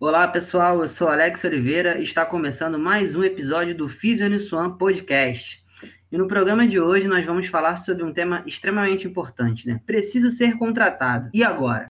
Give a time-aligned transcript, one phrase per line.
[0.00, 5.60] Olá pessoal, eu sou Alex Oliveira e está começando mais um episódio do Fisionissuan Podcast.
[6.12, 9.80] E no programa de hoje nós vamos falar sobre um tema extremamente importante, né?
[9.84, 11.28] Preciso ser contratado.
[11.34, 11.88] E agora?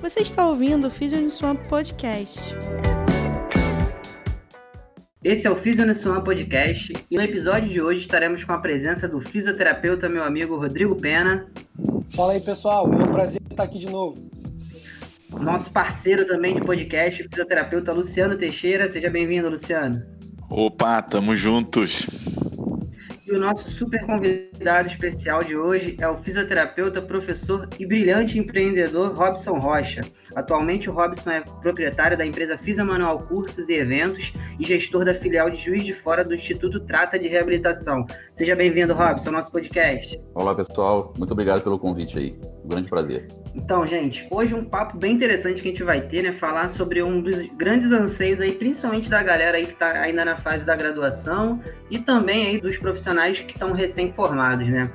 [0.00, 2.56] Você está ouvindo o Fisionissuan Podcast.
[5.22, 9.20] Esse é o Fisionissuan Podcast e no episódio de hoje estaremos com a presença do
[9.20, 11.46] fisioterapeuta meu amigo Rodrigo Pena.
[12.16, 14.39] Fala aí pessoal, é um prazer estar aqui de novo
[15.38, 18.88] nosso parceiro também de podcast, fisioterapeuta Luciano Teixeira.
[18.88, 20.02] Seja bem-vindo, Luciano.
[20.48, 22.06] Opa, tamo juntos.
[23.30, 29.14] E o nosso super convidado especial de hoje é o fisioterapeuta, professor e brilhante empreendedor
[29.14, 30.00] Robson Rocha.
[30.34, 35.48] Atualmente, o Robson é proprietário da empresa Fisiomanual Cursos e Eventos e gestor da filial
[35.48, 38.04] de Juiz de Fora do Instituto Trata de Reabilitação.
[38.34, 40.20] Seja bem-vindo, Robson, ao nosso podcast.
[40.34, 41.14] Olá, pessoal.
[41.16, 42.36] Muito obrigado pelo convite aí.
[42.64, 43.28] Um grande prazer.
[43.54, 46.32] Então, gente, hoje um papo bem interessante que a gente vai ter, né?
[46.32, 50.36] Falar sobre um dos grandes anseios aí, principalmente da galera aí que está ainda na
[50.36, 54.90] fase da graduação e também aí dos profissionais que estão recém-formados, né?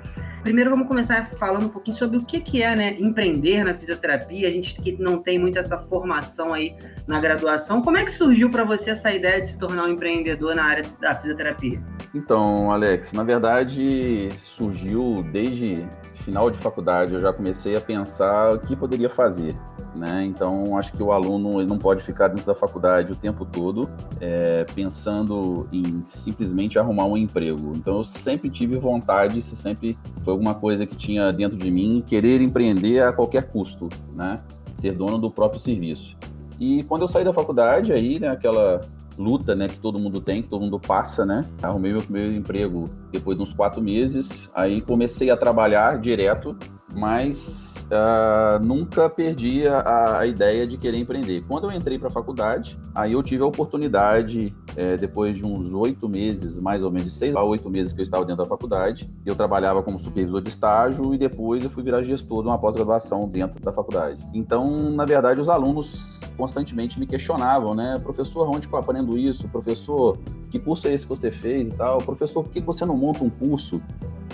[0.45, 4.47] Primeiro vamos começar falando um pouquinho sobre o que, que é né, empreender na fisioterapia.
[4.47, 7.81] A gente que não tem muito essa formação aí na graduação.
[7.81, 10.85] Como é que surgiu para você essa ideia de se tornar um empreendedor na área
[11.01, 11.81] da fisioterapia?
[12.13, 15.83] Então, Alex, na verdade surgiu desde
[16.17, 17.15] final de faculdade.
[17.15, 19.55] Eu já comecei a pensar o que poderia fazer.
[19.95, 20.25] Né?
[20.25, 23.89] Então, acho que o aluno ele não pode ficar dentro da faculdade o tempo todo
[24.19, 27.71] é, pensando em simplesmente arrumar um emprego.
[27.75, 32.03] Então, eu sempre tive vontade, isso sempre foi alguma coisa que tinha dentro de mim,
[32.05, 34.41] querer empreender a qualquer custo, né?
[34.75, 36.15] ser dono do próprio serviço.
[36.59, 38.81] E quando eu saí da faculdade, aí, né, aquela
[39.17, 41.41] luta, né, que todo mundo tem, que todo mundo passa, né?
[41.61, 46.55] Arrumei meu primeiro emprego depois de uns quatro meses, aí comecei a trabalhar direto
[46.95, 51.43] mas uh, nunca perdi a, a, ideia de querer empreender.
[51.47, 55.73] Quando eu entrei para a faculdade, aí eu tive a oportunidade, é, depois de uns
[55.73, 59.11] oito meses, mais ou menos, seis a oito meses que eu estava dentro da faculdade,
[59.25, 63.27] eu trabalhava como supervisor de estágio e depois eu fui virar gestor de uma pós-graduação
[63.27, 64.25] dentro da faculdade.
[64.33, 67.99] Então, na verdade, os alunos constantemente me questionavam, né?
[68.01, 69.49] Professor, onde que eu aprendo isso?
[69.49, 70.17] Professor,
[70.49, 71.97] que curso é esse que você fez e tal?
[71.97, 73.81] Professor, por que você não monta um curso?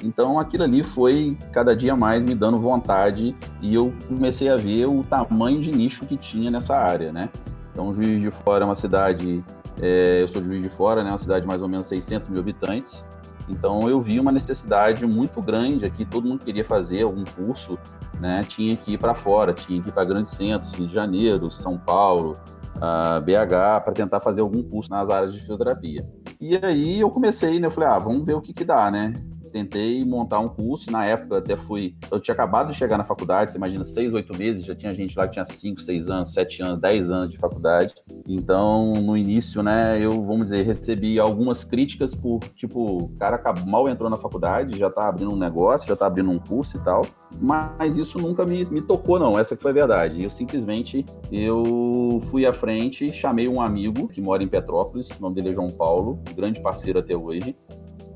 [0.04, 4.88] Então aquilo ali foi cada dia mais me dando vontade e eu comecei a ver
[4.88, 7.30] o tamanho de nicho que tinha nessa área, né?
[7.72, 9.44] Então Juiz de Fora é uma cidade,
[9.82, 11.10] é, eu sou Juiz de Fora, né?
[11.10, 13.06] Uma cidade de mais ou menos 600 mil habitantes.
[13.50, 17.78] Então eu vi uma necessidade muito grande aqui, todo mundo queria fazer algum curso,
[18.20, 18.42] né?
[18.48, 21.78] Tinha que ir para fora, tinha que ir para grandes centros, Rio de Janeiro, São
[21.78, 22.38] Paulo,
[22.78, 26.08] uh, BH, para tentar fazer algum curso nas áreas de fisioterapia.
[26.40, 27.68] E aí eu comecei, né?
[27.68, 29.14] Eu falei, ah, vamos ver o que que dá, né?
[29.52, 33.52] Tentei montar um curso, na época até fui, eu tinha acabado de chegar na faculdade,
[33.52, 36.64] você imagina, seis, oito meses, já tinha gente lá que tinha cinco, seis anos, sete
[36.64, 37.94] anos, dez anos de faculdade,
[38.28, 43.88] então no início, né, eu, vamos dizer, recebi algumas críticas por, tipo, o cara mal
[43.88, 47.06] entrou na faculdade, já tá abrindo um negócio, já tá abrindo um curso e tal,
[47.40, 52.20] mas isso nunca me, me tocou não, essa que foi a verdade, eu simplesmente, eu
[52.30, 55.70] fui à frente, chamei um amigo que mora em Petrópolis, o nome dele é João
[55.70, 57.56] Paulo, grande parceiro até hoje,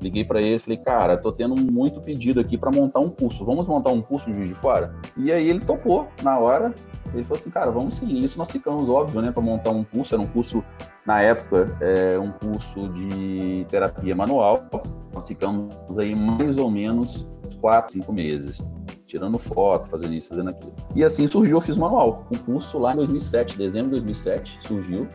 [0.00, 3.44] Liguei para ele falei, cara, tô tendo muito pedido aqui para montar um curso.
[3.44, 4.94] Vamos montar um curso de de Fora?
[5.16, 6.74] E aí ele topou na hora.
[7.14, 8.18] Ele falou assim, cara, vamos sim.
[8.18, 10.14] Isso nós ficamos, óbvio, né, para montar um curso.
[10.14, 10.62] Era um curso,
[11.06, 14.66] na época, é, um curso de terapia manual.
[15.14, 17.28] Nós ficamos aí mais ou menos
[17.60, 18.60] quatro, cinco meses
[19.06, 20.74] tirando foto, fazendo isso, fazendo aquilo.
[20.94, 22.26] E assim surgiu o Fiz Manual.
[22.30, 25.08] O curso lá em 2007, dezembro de 2007, surgiu.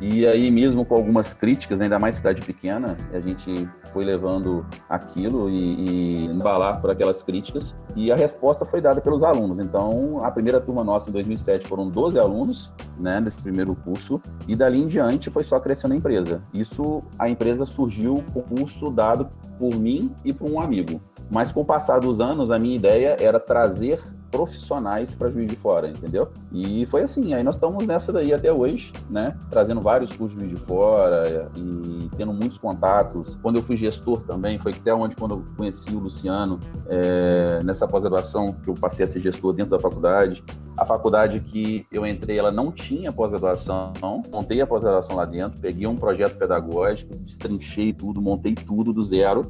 [0.00, 5.48] E aí, mesmo com algumas críticas, ainda mais cidade pequena, a gente foi levando aquilo
[5.48, 7.76] e, e embalar por aquelas críticas.
[7.94, 9.58] E a resposta foi dada pelos alunos.
[9.58, 14.20] Então, a primeira turma nossa em 2007 foram 12 alunos, né, primeiro curso.
[14.46, 16.42] E dali em diante foi só crescendo a empresa.
[16.52, 21.00] Isso, a empresa surgiu com o curso dado por mim e por um amigo.
[21.30, 24.00] Mas com o passar dos anos, a minha ideia era trazer
[24.36, 26.28] profissionais para Juiz de Fora, entendeu?
[26.52, 29.34] E foi assim, aí nós estamos nessa daí até hoje, né?
[29.50, 33.38] Trazendo vários cursos de Juiz de Fora e tendo muitos contatos.
[33.40, 37.88] Quando eu fui gestor também, foi até onde quando eu conheci o Luciano, é, nessa
[37.88, 40.44] pós-graduação que eu passei a ser gestor dentro da faculdade.
[40.76, 43.94] A faculdade que eu entrei, ela não tinha pós-graduação,
[44.30, 49.42] montei a pós-graduação lá dentro, peguei um projeto pedagógico, destrinchei tudo, montei tudo do zero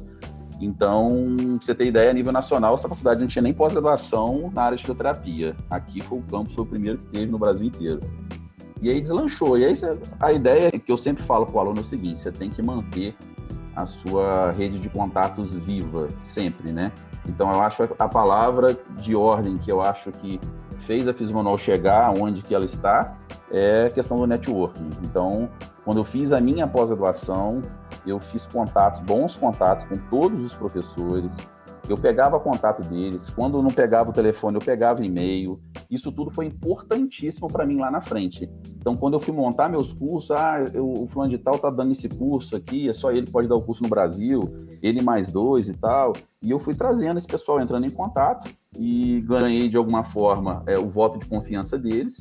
[0.59, 4.63] então, pra você ter ideia, a nível nacional, essa faculdade não tinha nem pós-graduação na
[4.63, 5.55] área de fisioterapia.
[5.69, 8.01] Aqui foi o campus, foi o primeiro que teve no Brasil inteiro.
[8.81, 9.57] E aí deslanchou.
[9.57, 9.73] E aí
[10.19, 12.61] a ideia que eu sempre falo para o aluno é o seguinte: você tem que
[12.61, 13.15] manter
[13.75, 16.91] a sua rede de contatos viva sempre, né?
[17.27, 20.39] Então, eu acho a palavra de ordem que eu acho que
[20.79, 23.17] fez a Fismonol chegar onde que ela está
[23.51, 24.89] é a questão do networking.
[25.03, 25.49] Então,
[25.83, 27.61] quando eu fiz a minha pós-graduação,
[28.05, 31.37] eu fiz contatos, bons contatos com todos os professores,
[31.89, 35.59] eu pegava contato deles, quando não pegava o telefone, eu pegava e-mail.
[35.89, 38.49] Isso tudo foi importantíssimo para mim lá na frente.
[38.75, 41.93] Então, quando eu fui montar meus cursos, ah, eu, o fulano de tal tá dando
[41.93, 45.29] esse curso aqui, é só ele que pode dar o curso no Brasil, ele mais
[45.29, 46.13] dois e tal.
[46.41, 50.77] E eu fui trazendo esse pessoal entrando em contato e ganhei de alguma forma é,
[50.77, 52.19] o voto de confiança deles.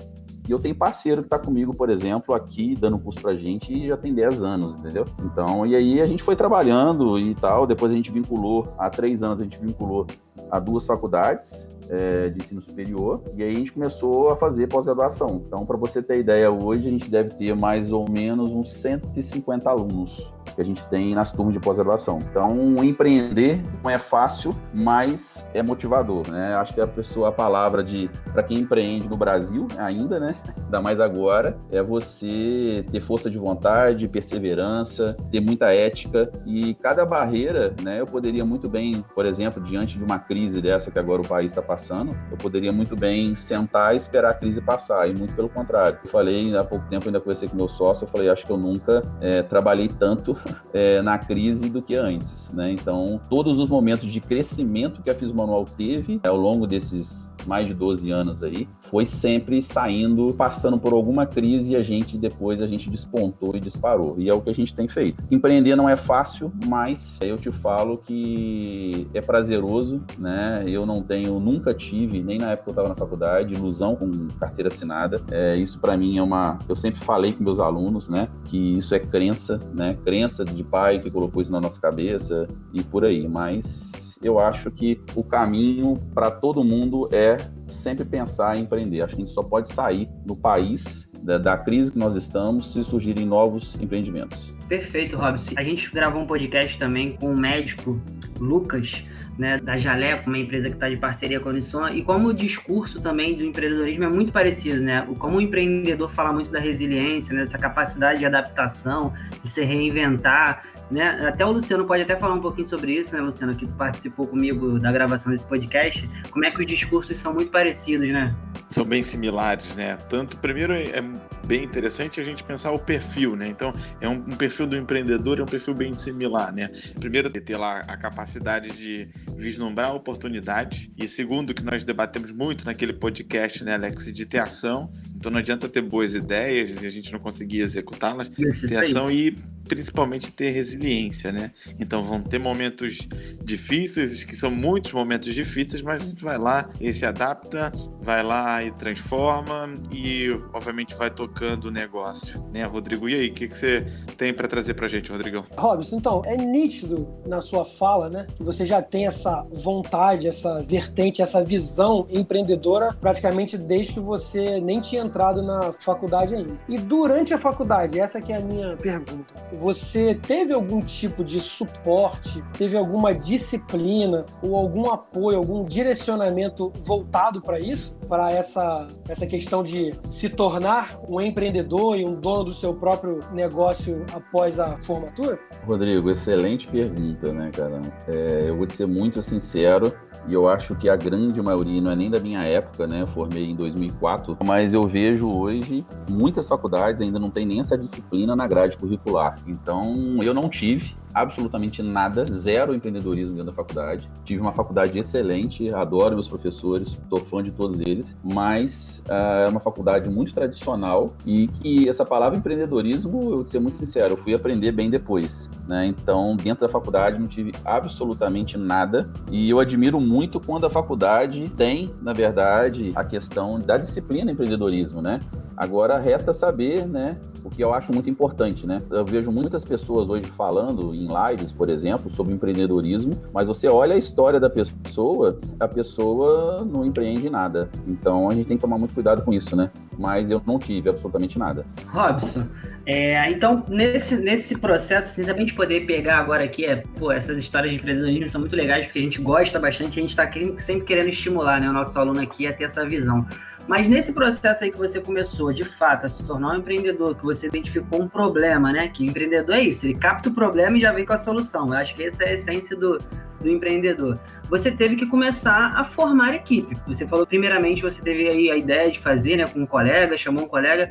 [0.49, 3.88] E eu tenho parceiro que está comigo, por exemplo, aqui dando curso pra gente e
[3.88, 5.05] já tem 10 anos, entendeu?
[5.25, 7.67] Então, e aí a gente foi trabalhando e tal.
[7.67, 10.06] Depois a gente vinculou, há três anos a gente vinculou
[10.50, 15.43] a duas faculdades é, de ensino superior e aí a gente começou a fazer pós-graduação.
[15.47, 19.69] Então, para você ter ideia, hoje a gente deve ter mais ou menos uns 150
[19.69, 22.19] alunos que a gente tem nas turmas de pós-graduação.
[22.31, 26.55] Então, empreender não é fácil, mas é motivador, né?
[26.55, 30.35] Acho que a pessoa, a palavra de para quem empreende no Brasil ainda, né?
[30.67, 37.06] Ainda mais agora, é você ter força de vontade, perseverança, ter muita ética e cada
[37.06, 38.00] barreira, né?
[38.00, 41.52] Eu poderia muito bem, por exemplo, diante de uma crise dessa que agora o país
[41.52, 45.49] está passando, eu poderia muito bem sentar e esperar a crise passar, e muito pelo
[45.49, 45.99] contrário.
[46.02, 48.56] Eu falei há pouco tempo, ainda conversei com meu sócio, eu falei, acho que eu
[48.56, 50.37] nunca é, trabalhei tanto
[50.73, 52.73] é, na crise do que antes, né?
[52.73, 57.67] Então, todos os momentos de crescimento que a Fiz Manual teve ao longo desses mais
[57.67, 62.62] de 12 anos aí, foi sempre saindo, passando por alguma crise e a gente depois
[62.62, 64.17] a gente despontou e disparou.
[64.19, 65.22] E é o que a gente tem feito.
[65.31, 70.65] Empreender não é fácil, mas eu te falo que é prazeroso, né?
[70.67, 74.11] Eu não tenho, nunca tive, nem na época que eu estava na faculdade, ilusão com
[74.39, 75.21] carteira assinada.
[75.31, 78.95] É, isso para mim é uma, eu sempre falei com meus alunos, né, que isso
[78.95, 79.97] é crença, né?
[80.05, 84.71] Crença de pai que colocou isso na nossa cabeça e por aí, mas eu acho
[84.71, 87.37] que o caminho para todo mundo é
[87.69, 89.03] sempre pensar em empreender.
[89.03, 92.73] Acho que a gente só pode sair no país da, da, crise que nós estamos
[92.73, 94.55] se surgirem novos empreendimentos.
[94.69, 95.53] Perfeito, Robson.
[95.57, 98.01] A gente gravou um podcast também com o médico
[98.39, 99.05] Lucas,
[99.38, 102.35] né, da Jaleco, uma empresa que está de parceria com a Uniswan, e como o
[102.35, 105.06] discurso também do empreendedorismo é muito parecido, né?
[105.19, 109.12] Como o empreendedor fala muito da resiliência, né, dessa capacidade de adaptação,
[109.43, 111.27] de se reinventar, né?
[111.27, 114.79] Até o Luciano pode até falar um pouquinho sobre isso, né, Luciano, que participou comigo
[114.79, 116.09] da gravação desse podcast.
[116.31, 118.35] Como é que os discursos são muito parecidos, né?
[118.71, 119.97] São bem similares, né?
[120.09, 121.03] Tanto, primeiro, é
[121.47, 123.49] bem interessante a gente pensar o perfil, né?
[123.49, 126.69] Então, é um, um perfil do empreendedor, é um perfil bem similar, né?
[126.99, 130.89] Primeiro, ter lá a capacidade de vislumbrar oportunidades.
[130.97, 134.93] E segundo, que nós debatemos muito naquele podcast, né, Alex, de ter ação.
[135.15, 138.29] Então, não adianta ter boas ideias e a gente não conseguir executá-las.
[138.29, 139.37] Ter ação e
[139.67, 141.53] principalmente ter resiliência, né?
[141.79, 143.07] Então vão ter momentos
[143.43, 148.23] difíceis, que são muitos momentos difíceis, mas a gente vai lá e se adapta, vai
[148.23, 153.09] lá e transforma e obviamente vai tocando o negócio, né, Rodrigo?
[153.09, 153.87] E aí, o que, que você
[154.17, 155.45] tem para trazer para gente, Rodrigão?
[155.57, 160.63] Robson, então, é nítido na sua fala, né, que você já tem essa vontade, essa
[160.63, 166.55] vertente, essa visão empreendedora praticamente desde que você nem tinha entrado na faculdade ainda.
[166.69, 171.41] E durante a faculdade, essa que é a minha pergunta, você teve algum tipo de
[171.41, 177.97] suporte, teve alguma disciplina ou algum apoio, algum direcionamento voltado para isso?
[178.08, 183.20] Para essa, essa questão de se tornar um empreendedor e um dono do seu próprio
[183.32, 185.39] negócio após a formatura?
[185.67, 187.81] Rodrigo, excelente pergunta, né, cara?
[188.08, 189.93] É, eu vou te ser muito sincero
[190.29, 193.03] e eu acho que a grande maioria, não é nem da minha época, né?
[193.03, 197.79] Eu formei em 2004, mas eu vejo hoje muitas faculdades ainda não tem nem essa
[197.79, 199.37] disciplina na grade curricular.
[199.47, 204.06] Então, eu não tive, absolutamente nada, zero empreendedorismo dentro da faculdade.
[204.23, 209.49] Tive uma faculdade excelente, adoro meus professores, sou fã de todos eles, mas uh, é
[209.49, 214.17] uma faculdade muito tradicional e que essa palavra empreendedorismo, eu vou ser muito sincero, eu
[214.19, 215.87] fui aprender bem depois, né?
[215.87, 221.49] Então, dentro da faculdade não tive absolutamente nada e eu admiro muito quando a faculdade
[221.56, 225.20] tem, na verdade, a questão da disciplina empreendedorismo, né?
[225.56, 228.79] Agora resta saber, né, o que eu acho muito importante, né?
[228.91, 233.94] Eu vejo muitas pessoas hoje falando em lives, por exemplo, sobre empreendedorismo, mas você olha
[233.94, 237.70] a história da pessoa, a pessoa não empreende nada.
[237.86, 239.70] Então a gente tem que tomar muito cuidado com isso, né?
[239.98, 241.65] Mas eu não tive absolutamente nada.
[241.89, 242.46] Robson,
[242.84, 247.39] é, então nesse, nesse processo, assim, a gente poder pegar agora aqui, é, pô, essas
[247.39, 250.84] histórias de empreendedorismo são muito legais porque a gente gosta bastante, a gente está sempre
[250.84, 253.27] querendo estimular, né, o nosso aluno aqui a ter essa visão.
[253.67, 257.25] Mas nesse processo aí que você começou, de fato, a se tornar um empreendedor, que
[257.25, 258.89] você identificou um problema, né?
[258.89, 261.67] Que empreendedor é isso, ele capta o problema e já vem com a solução.
[261.69, 262.99] Eu acho que essa é a essência do,
[263.46, 264.19] do do empreendedor,
[264.50, 266.76] você teve que começar a formar equipe.
[266.86, 270.44] Você falou, primeiramente, você teve aí a ideia de fazer, né, com um colega, chamou
[270.44, 270.91] um colega.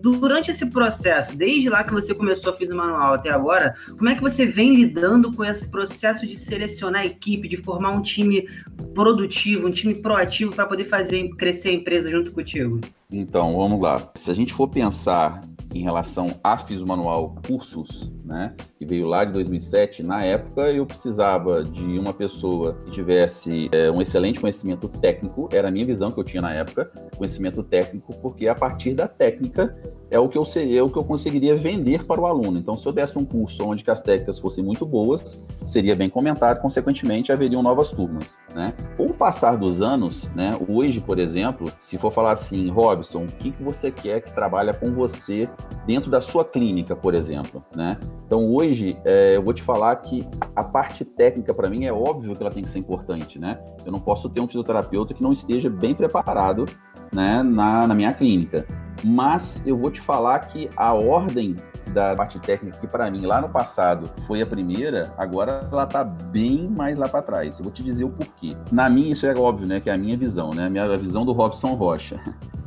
[0.00, 4.08] Durante esse processo, desde lá que você começou a fazer o manual até agora, como
[4.08, 8.48] é que você vem lidando com esse processo de selecionar equipe, de formar um time
[8.94, 12.80] produtivo, um time proativo para poder fazer crescer a empresa junto contigo?
[13.10, 14.12] Então, vamos lá.
[14.16, 15.40] Se a gente for pensar
[15.76, 20.84] em relação a Fiz Manual Cursos, né, que veio lá de 2007, na época eu
[20.84, 26.10] precisava de uma pessoa que tivesse é, um excelente conhecimento técnico, era a minha visão
[26.10, 29.74] que eu tinha na época, conhecimento técnico, porque a partir da técnica
[30.10, 32.58] é o que eu seria, é o que eu conseguiria vender para o aluno.
[32.58, 36.60] Então, se eu desse um curso onde as técnicas fossem muito boas, seria bem comentado,
[36.60, 38.72] consequentemente haveriam novas turmas, né?
[38.96, 43.26] Com o passar dos anos, né, hoje, por exemplo, se for falar assim, Robson, o
[43.26, 45.48] que, que você quer que trabalhe com você
[45.86, 47.98] dentro da sua clínica, por exemplo, né?
[48.26, 52.34] Então, hoje, é, eu vou te falar que a parte técnica, para mim, é óbvio
[52.34, 53.58] que ela tem que ser importante, né?
[53.84, 56.66] Eu não posso ter um fisioterapeuta que não esteja bem preparado
[57.12, 58.66] né, na, na minha clínica.
[59.04, 61.54] Mas eu vou te falar que a ordem
[61.92, 66.02] da parte técnica, que para mim lá no passado foi a primeira, agora ela tá
[66.02, 67.58] bem mais lá para trás.
[67.58, 68.56] Eu vou te dizer o porquê.
[68.72, 69.80] Na minha, isso é óbvio, né?
[69.80, 70.66] Que é a minha visão, né?
[70.66, 72.20] A minha visão do Robson Rocha.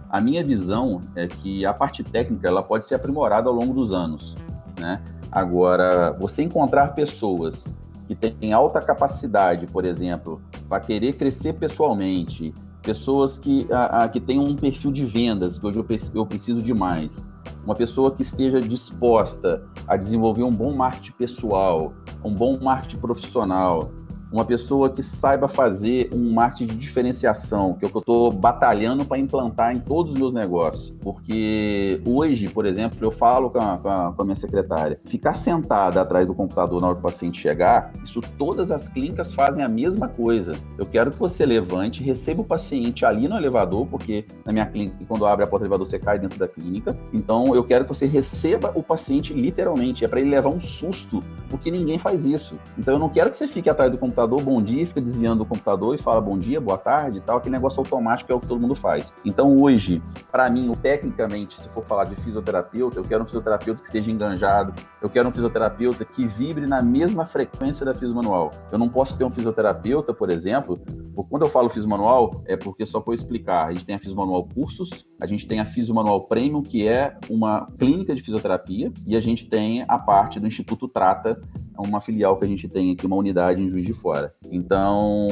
[0.09, 3.93] A minha visão é que a parte técnica ela pode ser aprimorada ao longo dos
[3.93, 4.35] anos,
[4.79, 5.01] né?
[5.31, 7.65] Agora, você encontrar pessoas
[8.07, 14.19] que têm alta capacidade, por exemplo, para querer crescer pessoalmente, pessoas que, a, a, que
[14.19, 15.85] têm um perfil de vendas, que hoje eu,
[16.15, 17.23] eu preciso de mais,
[17.63, 23.91] uma pessoa que esteja disposta a desenvolver um bom marketing pessoal, um bom marketing profissional,
[24.31, 28.31] uma pessoa que saiba fazer um marketing de diferenciação, que é o que eu estou
[28.31, 30.93] batalhando para implantar em todos os meus negócios.
[31.01, 35.33] Porque hoje, por exemplo, eu falo com a, com a, com a minha secretária, ficar
[35.33, 39.63] sentada atrás do computador na hora que o paciente chegar, isso todas as clínicas fazem
[39.63, 40.53] a mesma coisa.
[40.77, 44.97] Eu quero que você levante, receba o paciente ali no elevador, porque na minha clínica,
[45.07, 46.97] quando abre a porta do elevador, você cai dentro da clínica.
[47.11, 51.19] Então, eu quero que você receba o paciente literalmente, é para ele levar um susto,
[51.49, 52.59] porque ninguém faz isso.
[52.77, 55.43] Então, eu não quero que você fique atrás do computador computador, bom dia, fica desviando
[55.43, 58.39] do computador e fala bom dia, boa tarde e tal, aquele negócio automático é o
[58.39, 59.13] que todo mundo faz.
[59.23, 63.87] Então hoje, para mim, tecnicamente, se for falar de fisioterapeuta, eu quero um fisioterapeuta que
[63.87, 68.51] esteja enganjado, eu quero um fisioterapeuta que vibre na mesma frequência da manual.
[68.69, 70.81] Eu não posso ter um fisioterapeuta, por exemplo,
[71.29, 75.05] quando eu falo manual, é porque só para explicar, a gente tem a manual cursos,
[75.21, 79.45] a gente tem a manual premium, que é uma clínica de fisioterapia, e a gente
[79.47, 81.41] tem a parte do Instituto Trata,
[81.77, 84.08] uma filial que a gente tem aqui, uma unidade em Juiz de Fora.
[84.51, 85.27] Então,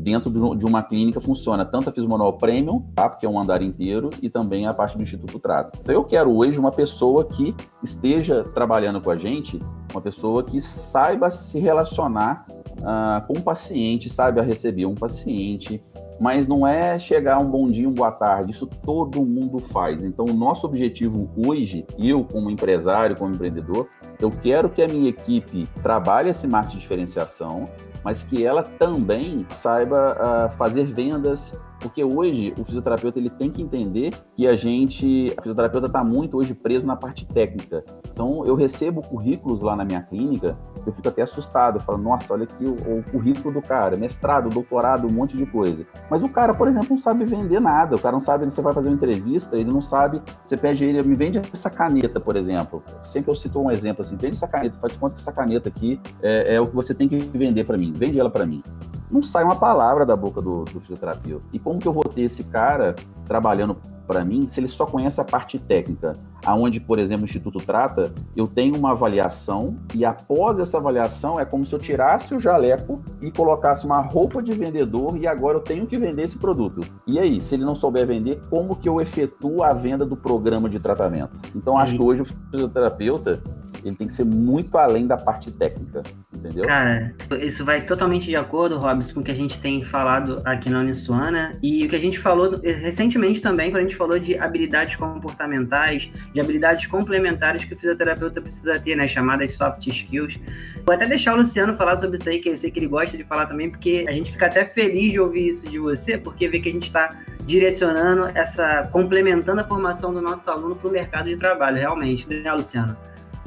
[0.00, 3.08] dentro de uma clínica funciona tanto a Fismanual Premium, tá?
[3.08, 5.78] porque é um andar inteiro, e também a parte do Instituto Trato.
[5.82, 9.60] Então, eu quero hoje uma pessoa que esteja trabalhando com a gente,
[9.90, 15.82] uma pessoa que saiba se relacionar uh, com o paciente, saiba receber um paciente,
[16.20, 20.04] mas não é chegar um bom dia, um boa tarde, isso todo mundo faz.
[20.04, 23.88] Então, o nosso objetivo hoje, eu como empresário, como empreendedor,
[24.20, 27.68] eu quero que a minha equipe trabalhe esse marketing de diferenciação,
[28.04, 33.62] mas que ela também saiba uh, fazer vendas, porque hoje o fisioterapeuta ele tem que
[33.62, 37.82] entender que a gente, a fisioterapeuta está muito hoje preso na parte técnica.
[38.12, 40.56] Então eu recebo currículos lá na minha clínica,
[40.86, 44.48] eu fico até assustado, eu falo, nossa, olha aqui o, o, currículo do cara, mestrado,
[44.48, 45.86] doutorado, um monte de coisa.
[46.10, 48.72] Mas o cara, por exemplo, não sabe vender nada, o cara não sabe, você vai
[48.72, 52.82] fazer uma entrevista, ele não sabe, você pede ele, me vende essa caneta, por exemplo.
[53.02, 56.00] Sempre eu cito um exemplo assim, vende essa caneta, faz conta que essa caneta aqui
[56.22, 58.62] é, é o que você tem que vender para mim, vende ela para mim.
[59.10, 61.44] Não sai uma palavra da boca do, do fisioterapeuta.
[61.52, 62.94] E como que eu vou ter esse cara
[63.26, 63.76] trabalhando
[64.10, 66.16] para mim se ele só conhece a parte técnica?
[66.44, 71.44] aonde, por exemplo, o Instituto trata, eu tenho uma avaliação e após essa avaliação é
[71.44, 75.62] como se eu tirasse o jaleco e colocasse uma roupa de vendedor e agora eu
[75.62, 76.80] tenho que vender esse produto.
[77.06, 80.68] E aí, se ele não souber vender, como que eu efetuo a venda do programa
[80.68, 81.32] de tratamento?
[81.54, 83.40] Então, acho que hoje o fisioterapeuta
[83.84, 86.02] ele tem que ser muito além da parte técnica,
[86.34, 86.64] entendeu?
[86.64, 90.70] Cara, isso vai totalmente de acordo, Robson, com o que a gente tem falado aqui
[90.70, 94.38] na Unisuana e o que a gente falou recentemente também, quando a gente falou de
[94.38, 99.06] habilidades comportamentais, de habilidades complementares que o fisioterapeuta precisa ter, né?
[99.06, 100.40] Chamadas soft skills.
[100.86, 103.14] Vou até deixar o Luciano falar sobre isso aí, que eu sei que ele gosta
[103.14, 106.48] de falar também, porque a gente fica até feliz de ouvir isso de você, porque
[106.48, 107.10] vê que a gente está
[107.44, 112.50] direcionando essa, complementando a formação do nosso aluno para o mercado de trabalho, realmente, né,
[112.52, 112.96] Luciano?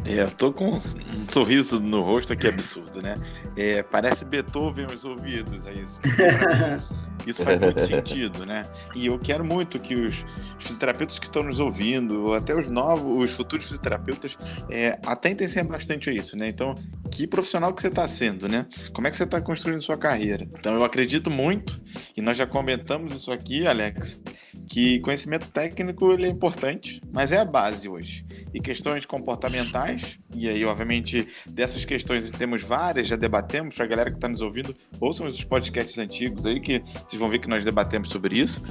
[0.05, 3.15] É, eu tô com um sorriso no rosto aqui absurdo, né?
[3.55, 6.00] É, parece Beethoven aos ouvidos, é isso.
[7.25, 8.63] Isso faz muito sentido, né?
[8.96, 10.25] E eu quero muito que os
[10.60, 14.38] fisioterapeutas que estão nos ouvindo, ou até os novos, os futuros fisioterapeutas,
[14.70, 16.48] é, atentem-se bastante a isso, né?
[16.48, 16.75] Então,
[17.12, 18.65] que profissional que você está sendo, né?
[18.92, 20.48] Como é que você está construindo sua carreira?
[20.58, 21.82] Então, eu acredito muito,
[22.15, 24.22] e nós já comentamos isso aqui, Alex,
[24.68, 28.25] que conhecimento técnico ele é importante, mas é a base hoje.
[28.53, 34.10] E questões comportamentais, e aí, obviamente, dessas questões temos várias, já debatemos, para a galera
[34.10, 36.82] que está nos ouvindo, ouçam os podcasts antigos aí, que
[37.13, 38.62] vocês vão ver que nós debatemos sobre isso.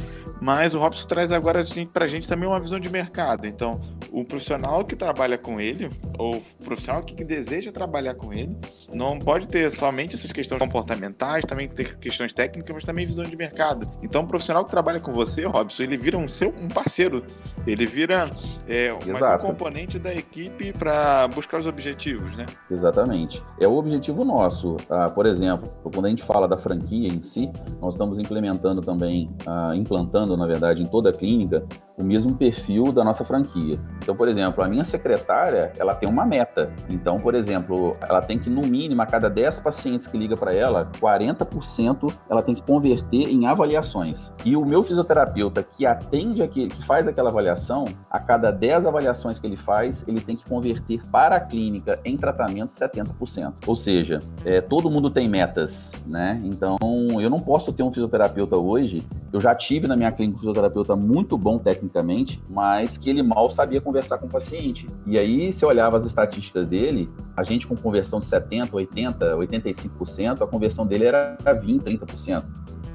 [0.40, 3.46] Mas o Robson traz agora para a gente também uma visão de mercado.
[3.46, 3.80] Então,
[4.11, 8.56] o profissional que trabalha com ele, ou o profissional que deseja trabalhar com ele,
[8.92, 13.37] não pode ter somente essas questões comportamentais, também ter questões técnicas, mas também visão de
[13.37, 13.87] mercado.
[14.02, 17.25] Então, o profissional que trabalha com você, Robson, ele vira um seu um parceiro,
[17.66, 18.30] ele vira
[18.66, 22.46] é, mais um componente da equipe para buscar os objetivos, né?
[22.70, 23.40] Exatamente.
[23.61, 24.76] É o objetivo nosso.
[24.90, 27.49] Ah, por exemplo, quando a gente fala da franquia em si,
[27.80, 31.64] nós estamos implementando também, ah, implantando, na verdade, em toda a clínica,
[31.97, 33.79] o mesmo perfil da nossa franquia.
[33.99, 36.73] Então, por exemplo, a minha secretária, ela tem uma meta.
[36.91, 40.55] Então, por exemplo, ela tem que, no mínimo, a cada 10 pacientes que liga para
[40.55, 44.33] ela, 40% ela tem que converter em avaliações.
[44.45, 49.38] E o meu fisioterapeuta que atende, aqui, que faz aquela avaliação, a cada 10 avaliações
[49.38, 53.55] que ele faz, ele tem que converter para a clínica em tratamento 70%.
[53.67, 56.41] Ou seja, é, todo mundo tem metas, né?
[56.43, 56.79] Então,
[57.21, 58.12] eu não posso ter um fisioterapeuta
[58.57, 59.02] hoje.
[59.33, 63.50] Eu já tive na minha clínica um fisioterapeuta muito bom tecnicamente, mas que ele mal
[63.50, 64.87] sabia conversar com o paciente.
[65.07, 69.37] E aí, se eu olhava as estatísticas dele, a gente com conversão de 70, 80,
[69.37, 72.45] 85%, a conversão dele era 20, 30%.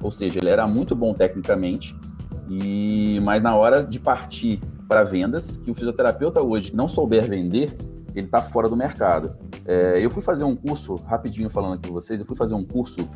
[0.02, 1.96] Ou seja, ele era muito bom tecnicamente,
[2.50, 7.76] e mas na hora de partir para vendas, que o fisioterapeuta hoje não souber vender,
[8.16, 9.36] ele está fora do mercado.
[9.66, 12.64] É, eu fui fazer um curso, rapidinho falando aqui com vocês, eu fui fazer um
[12.64, 13.08] curso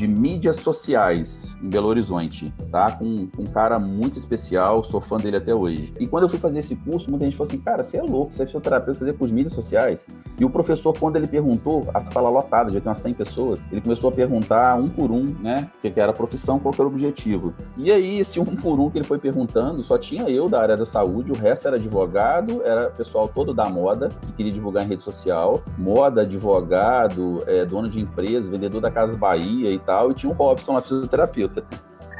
[0.00, 2.90] de mídias sociais em Belo Horizonte, tá?
[2.92, 5.92] Com, com, um cara muito especial, sou fã dele até hoje.
[6.00, 8.32] E quando eu fui fazer esse curso, muita gente falou assim, cara, você é louco,
[8.32, 10.08] você é fisioterapeuta, fazer com mídias sociais?
[10.38, 13.82] E o professor, quando ele perguntou, a sala lotada, já tem umas 100 pessoas, ele
[13.82, 16.86] começou a perguntar um por um, né, o que era a profissão, qual era o
[16.86, 17.52] objetivo.
[17.76, 20.78] E aí, esse um por um que ele foi perguntando, só tinha eu da área
[20.78, 24.88] da saúde, o resto era advogado, era pessoal todo da moda, que queria divulgar em
[24.88, 30.12] rede social, moda, advogado, é, dono de empresa, vendedor da Casa Bahia e tal, tal,
[30.12, 31.64] e tinha o Robson lá, fisioterapeuta.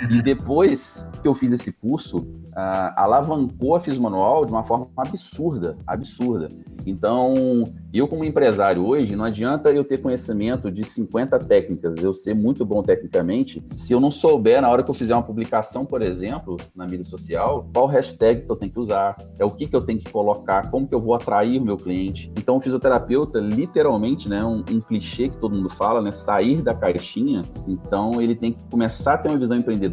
[0.09, 4.89] E depois que eu fiz esse curso, uh, alavancou a Fiz Manual de uma forma
[4.97, 6.49] absurda, absurda.
[6.87, 12.35] Então, eu como empresário hoje, não adianta eu ter conhecimento de 50 técnicas, eu ser
[12.35, 16.01] muito bom tecnicamente, se eu não souber, na hora que eu fizer uma publicação, por
[16.01, 19.77] exemplo, na mídia social, qual hashtag que eu tenho que usar, é o que, que
[19.77, 22.33] eu tenho que colocar, como que eu vou atrair o meu cliente.
[22.37, 26.73] Então, o fisioterapeuta, literalmente, né, um, um clichê que todo mundo fala, né, sair da
[26.73, 29.90] caixinha, então ele tem que começar a ter uma visão empreendedora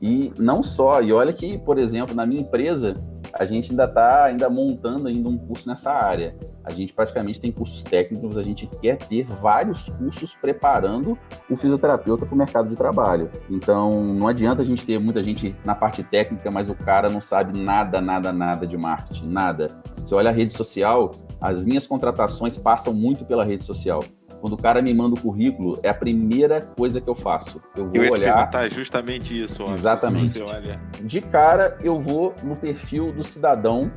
[0.00, 2.96] e não só, e olha que, por exemplo, na minha empresa,
[3.32, 6.36] a gente ainda está ainda montando ainda um curso nessa área.
[6.62, 11.18] A gente praticamente tem cursos técnicos, a gente quer ter vários cursos preparando
[11.50, 13.30] o fisioterapeuta para o mercado de trabalho.
[13.50, 17.20] Então, não adianta a gente ter muita gente na parte técnica, mas o cara não
[17.20, 19.68] sabe nada, nada, nada de marketing, nada.
[19.96, 21.10] Você olha a rede social,
[21.40, 24.02] as minhas contratações passam muito pela rede social.
[24.44, 27.62] Quando o cara me manda o currículo, é a primeira coisa que eu faço.
[27.74, 28.50] Eu vou eu olhar.
[28.50, 29.64] Te justamente isso.
[29.70, 30.38] Exatamente.
[30.42, 30.78] Olha...
[31.02, 33.90] De cara, eu vou no perfil do cidadão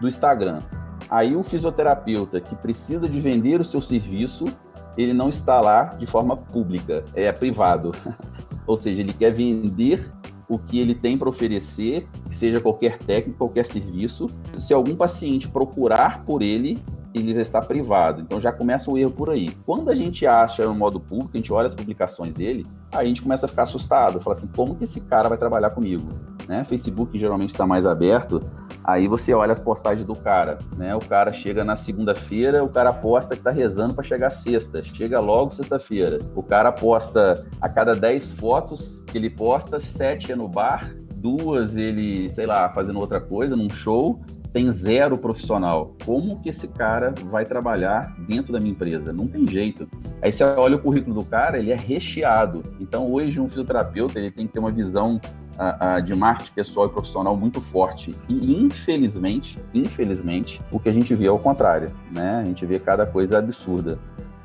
[0.00, 0.60] do Instagram.
[1.10, 4.44] Aí o fisioterapeuta que precisa de vender o seu serviço,
[4.96, 7.90] ele não está lá de forma pública, é privado.
[8.68, 10.08] Ou seja, ele quer vender
[10.48, 14.30] o que ele tem para oferecer, seja qualquer técnico, qualquer serviço.
[14.56, 16.78] Se algum paciente procurar por ele,
[17.14, 18.20] ele está privado.
[18.20, 19.50] Então já começa o erro por aí.
[19.66, 23.08] Quando a gente acha no modo público, a gente olha as publicações dele, aí a
[23.08, 24.20] gente começa a ficar assustado.
[24.20, 26.08] Fala assim, como que esse cara vai trabalhar comigo?
[26.48, 26.64] Né?
[26.64, 28.42] Facebook geralmente está mais aberto,
[28.82, 30.58] aí você olha as postagens do cara.
[30.76, 30.94] Né?
[30.94, 34.82] O cara chega na segunda-feira, o cara posta que está rezando para chegar sexta.
[34.82, 36.18] Chega logo sexta-feira.
[36.34, 41.76] O cara posta a cada 10 fotos que ele posta, 7 é no bar, duas
[41.76, 44.20] ele, sei lá, fazendo outra coisa, num show,
[44.52, 45.94] tem zero profissional.
[46.04, 49.12] Como que esse cara vai trabalhar dentro da minha empresa?
[49.12, 49.88] Não tem jeito.
[50.20, 52.62] Aí você olha o currículo do cara, ele é recheado.
[52.80, 55.20] Então hoje um fisioterapeuta ele tem que ter uma visão
[55.58, 58.14] a, a, de marketing pessoal e profissional muito forte.
[58.28, 62.40] E infelizmente, infelizmente, o que a gente vê é o contrário, né?
[62.42, 63.98] A gente vê cada coisa absurda.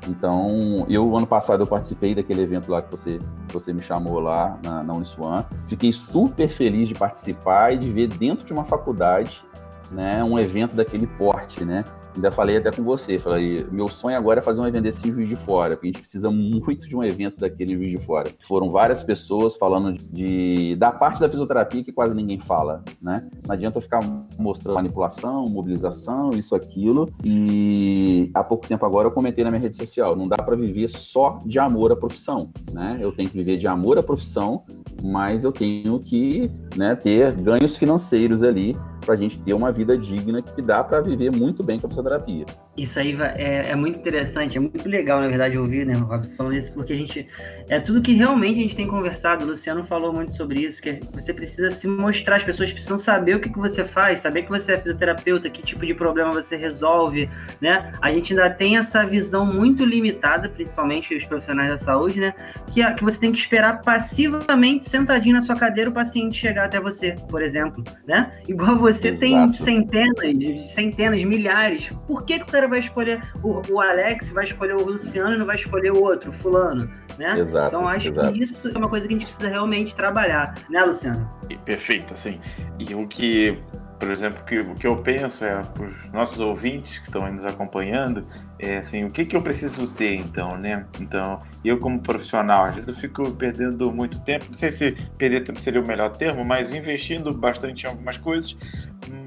[0.08, 4.58] Então, eu, ano passado, eu participei daquele evento lá que você, você me chamou lá
[4.62, 5.44] na, na Uniswan.
[5.66, 9.42] Fiquei super feliz de participar e de ver dentro de uma faculdade
[9.90, 11.84] né, um evento daquele porte, né?
[12.16, 15.28] Ainda falei até com você, falei, meu sonho agora é fazer um evento desse Juiz
[15.28, 18.30] de Fora, porque a gente precisa muito de um evento daquele Juiz de Fora.
[18.40, 23.28] Foram várias pessoas falando de, da parte da fisioterapia que quase ninguém fala, né?
[23.46, 24.00] Não adianta eu ficar
[24.38, 29.76] mostrando manipulação, mobilização, isso, aquilo, e há pouco tempo agora eu comentei na minha rede
[29.76, 32.96] social, não dá para viver só de amor à profissão, né?
[32.98, 34.64] Eu tenho que viver de amor à profissão,
[35.02, 39.96] mas eu tenho que né, ter ganhos financeiros ali para a gente ter uma vida
[39.96, 42.44] digna que dá para viver muito bem com a fisioterapia.
[42.76, 46.56] Isso aí é, é, muito interessante, é muito legal, na verdade, ouvir, né, Robson, falando
[46.56, 47.26] isso, porque a gente.
[47.68, 49.44] É tudo que realmente a gente tem conversado.
[49.44, 53.36] O Luciano falou muito sobre isso, que você precisa se mostrar, as pessoas precisam saber
[53.36, 56.56] o que, que você faz, saber que você é fisioterapeuta, que tipo de problema você
[56.56, 57.30] resolve,
[57.60, 57.92] né?
[58.00, 62.34] A gente ainda tem essa visão muito limitada, principalmente os profissionais da saúde, né?
[62.72, 66.80] Que, que você tem que esperar passivamente, sentadinho na sua cadeira, o paciente chegar até
[66.80, 68.32] você, por exemplo, né?
[68.48, 69.20] Igual você Exato.
[69.20, 71.90] tem centenas, centenas, milhares.
[72.06, 75.38] Por que, que o cara vai escolher o, o Alex, vai escolher o Luciano e
[75.38, 77.38] não vai escolher o outro, fulano, né?
[77.38, 78.32] Exato, então acho exato.
[78.32, 81.28] que isso é uma coisa que a gente precisa realmente trabalhar, né, Luciano?
[81.64, 82.40] Perfeito, assim.
[82.78, 83.58] E o que
[83.98, 87.32] por exemplo, que, o que eu penso é para os nossos ouvintes que estão aí
[87.32, 88.26] nos acompanhando,
[88.58, 90.86] é assim, o que, que eu preciso ter então, né?
[91.00, 95.44] Então, eu como profissional, às vezes eu fico perdendo muito tempo, não sei se perder
[95.44, 98.56] tempo seria o melhor termo, mas investindo bastante em algumas coisas,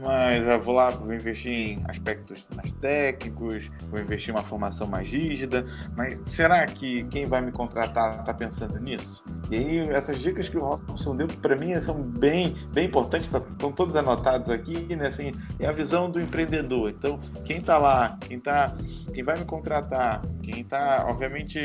[0.04, 4.88] mas eu vou lá, vou investir em aspectos mais técnicos, vou investir em uma formação
[4.88, 5.66] mais rígida,
[5.96, 9.24] mas será que quem vai me contratar está pensando nisso?
[9.52, 13.40] E aí, essas dicas que o Robson deu para mim são bem, bem importantes, tá,
[13.40, 15.08] estão todas anotadas aqui, né?
[15.08, 16.90] Assim, é a visão do empreendedor.
[16.90, 18.74] Então, quem está lá, quem está
[19.10, 21.60] quem vai me contratar, quem está, obviamente,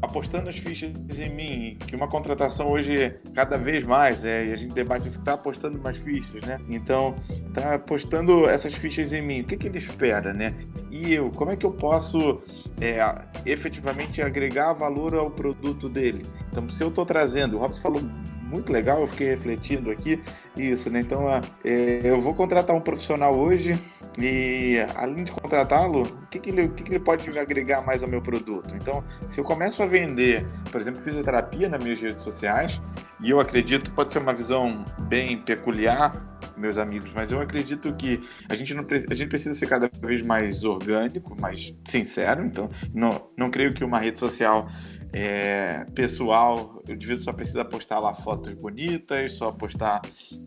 [0.00, 4.56] apostando as fichas em mim, que uma contratação hoje cada vez mais, é, e a
[4.56, 6.58] gente debate isso, que está apostando mais fichas, né?
[6.68, 7.14] Então,
[7.48, 10.54] está apostando essas fichas em mim, o que, que ele espera, né?
[10.90, 12.40] E eu, como é que eu posso
[12.80, 13.00] é,
[13.46, 16.22] efetivamente agregar valor ao produto dele?
[16.50, 18.02] Então, se eu estou trazendo, o Robson falou
[18.42, 20.20] muito legal, eu fiquei refletindo aqui
[20.56, 21.00] isso, né?
[21.00, 21.28] Então,
[21.64, 23.72] é, eu vou contratar um profissional hoje
[24.18, 28.08] e além de contratá-lo, o que, que, ele, que, que ele pode agregar mais ao
[28.08, 28.74] meu produto?
[28.74, 32.80] Então, se eu começo a vender, por exemplo, fisioterapia nas minhas redes sociais,
[33.20, 36.12] e eu acredito, pode ser uma visão bem peculiar,
[36.56, 40.24] meus amigos, mas eu acredito que a gente, não, a gente precisa ser cada vez
[40.26, 42.44] mais orgânico, mais sincero.
[42.44, 44.68] Então, não, não creio que uma rede social
[45.12, 50.00] é, pessoal, o indivíduo só precisa postar lá fotos bonitas, só postar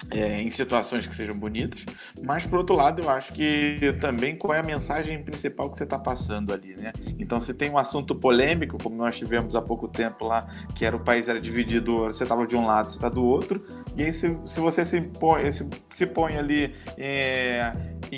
[0.10, 1.86] é, em situações que sejam bonitas.
[2.24, 5.84] Mas, por outro lado, eu acho que também qual é a mensagem principal que você
[5.84, 6.92] está passando ali, né?
[7.20, 10.96] Então, se tem um assunto polêmico, como nós tivemos há pouco tempo lá, que era
[10.96, 13.62] o país era dividido, você estava de um lado, você está do outro,
[13.96, 17.72] e aí se, se você se põe, se, se põe ali é,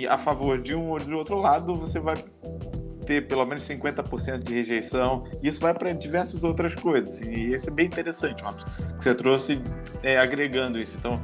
[0.09, 2.15] a favor de um ou de outro lado, você vai
[3.07, 5.23] ter pelo menos 50% de rejeição.
[5.41, 7.21] Isso vai para diversas outras coisas.
[7.21, 9.61] E isso é bem interessante, que você trouxe
[10.03, 10.97] é, agregando isso.
[10.97, 11.19] Então,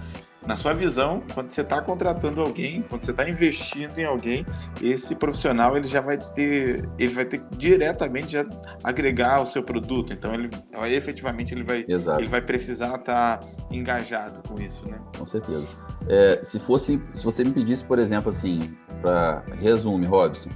[0.45, 4.45] na sua visão, quando você está contratando alguém, quando você está investindo em alguém,
[4.81, 8.45] esse profissional ele já vai ter, ele vai ter que diretamente já
[8.83, 10.11] agregar o seu produto.
[10.11, 10.49] Então ele,
[10.95, 13.39] efetivamente, ele vai, ele vai precisar estar tá
[13.71, 14.99] engajado com isso, né?
[15.17, 15.67] Com certeza.
[16.09, 18.59] É, se fosse, se você me pedisse, por exemplo, assim,
[19.01, 20.49] para resume, Robson,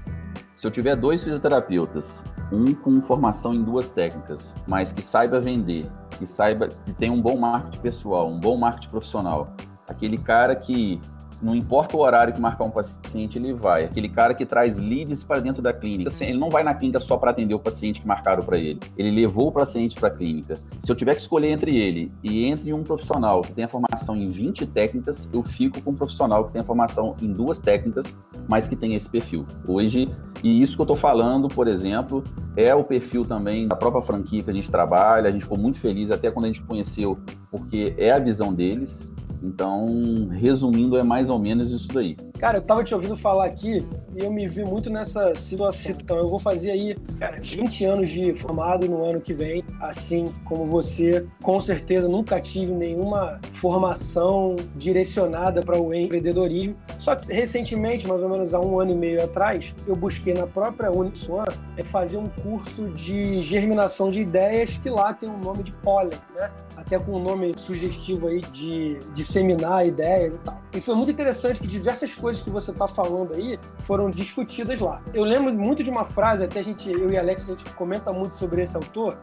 [0.57, 5.85] se eu tiver dois fisioterapeutas, um com formação em duas técnicas, mas que saiba vender,
[6.17, 9.53] que saiba que tem um bom marketing pessoal, um bom marketing profissional,
[9.87, 10.99] aquele cara que
[11.41, 13.85] não importa o horário que marcar um paciente, ele vai.
[13.85, 16.09] Aquele cara que traz leads para dentro da clínica.
[16.09, 18.79] Assim, ele não vai na clínica só para atender o paciente que marcaram para ele.
[18.97, 20.55] Ele levou o paciente para a clínica.
[20.79, 24.27] Se eu tiver que escolher entre ele e entre um profissional que tenha formação em
[24.27, 28.75] 20 técnicas, eu fico com um profissional que tenha formação em duas técnicas, mas que
[28.75, 29.45] tenha esse perfil.
[29.67, 30.09] Hoje,
[30.43, 32.23] e isso que eu estou falando, por exemplo,
[32.55, 35.29] é o perfil também da própria franquia que a gente trabalha.
[35.29, 37.17] A gente ficou muito feliz até quando a gente conheceu,
[37.57, 39.07] porque é a visão deles.
[39.41, 42.15] Então, resumindo, é mais ou menos isso daí.
[42.39, 45.95] Cara, eu tava te ouvindo falar aqui e eu me vi muito nessa situação.
[45.99, 50.31] Então, eu vou fazer aí, cara, 20 anos de formado no ano que vem, assim
[50.45, 51.25] como você.
[51.41, 56.75] Com certeza, nunca tive nenhuma formação direcionada para o empreendedorismo.
[57.07, 60.45] Só que recentemente, mais ou menos há um ano e meio atrás, eu busquei na
[60.45, 61.45] própria Uniswan
[61.77, 65.71] é fazer um curso de germinação de ideias que lá tem o um nome de
[65.71, 66.51] pólen, né?
[66.75, 70.61] Até com um nome sugestivo aí de, disseminar ideias e tal.
[70.73, 75.01] E foi muito interessante que diversas coisas que você está falando aí foram discutidas lá.
[75.13, 78.11] Eu lembro muito de uma frase, até a gente, eu e Alex, a gente comenta
[78.11, 79.17] muito sobre esse autor,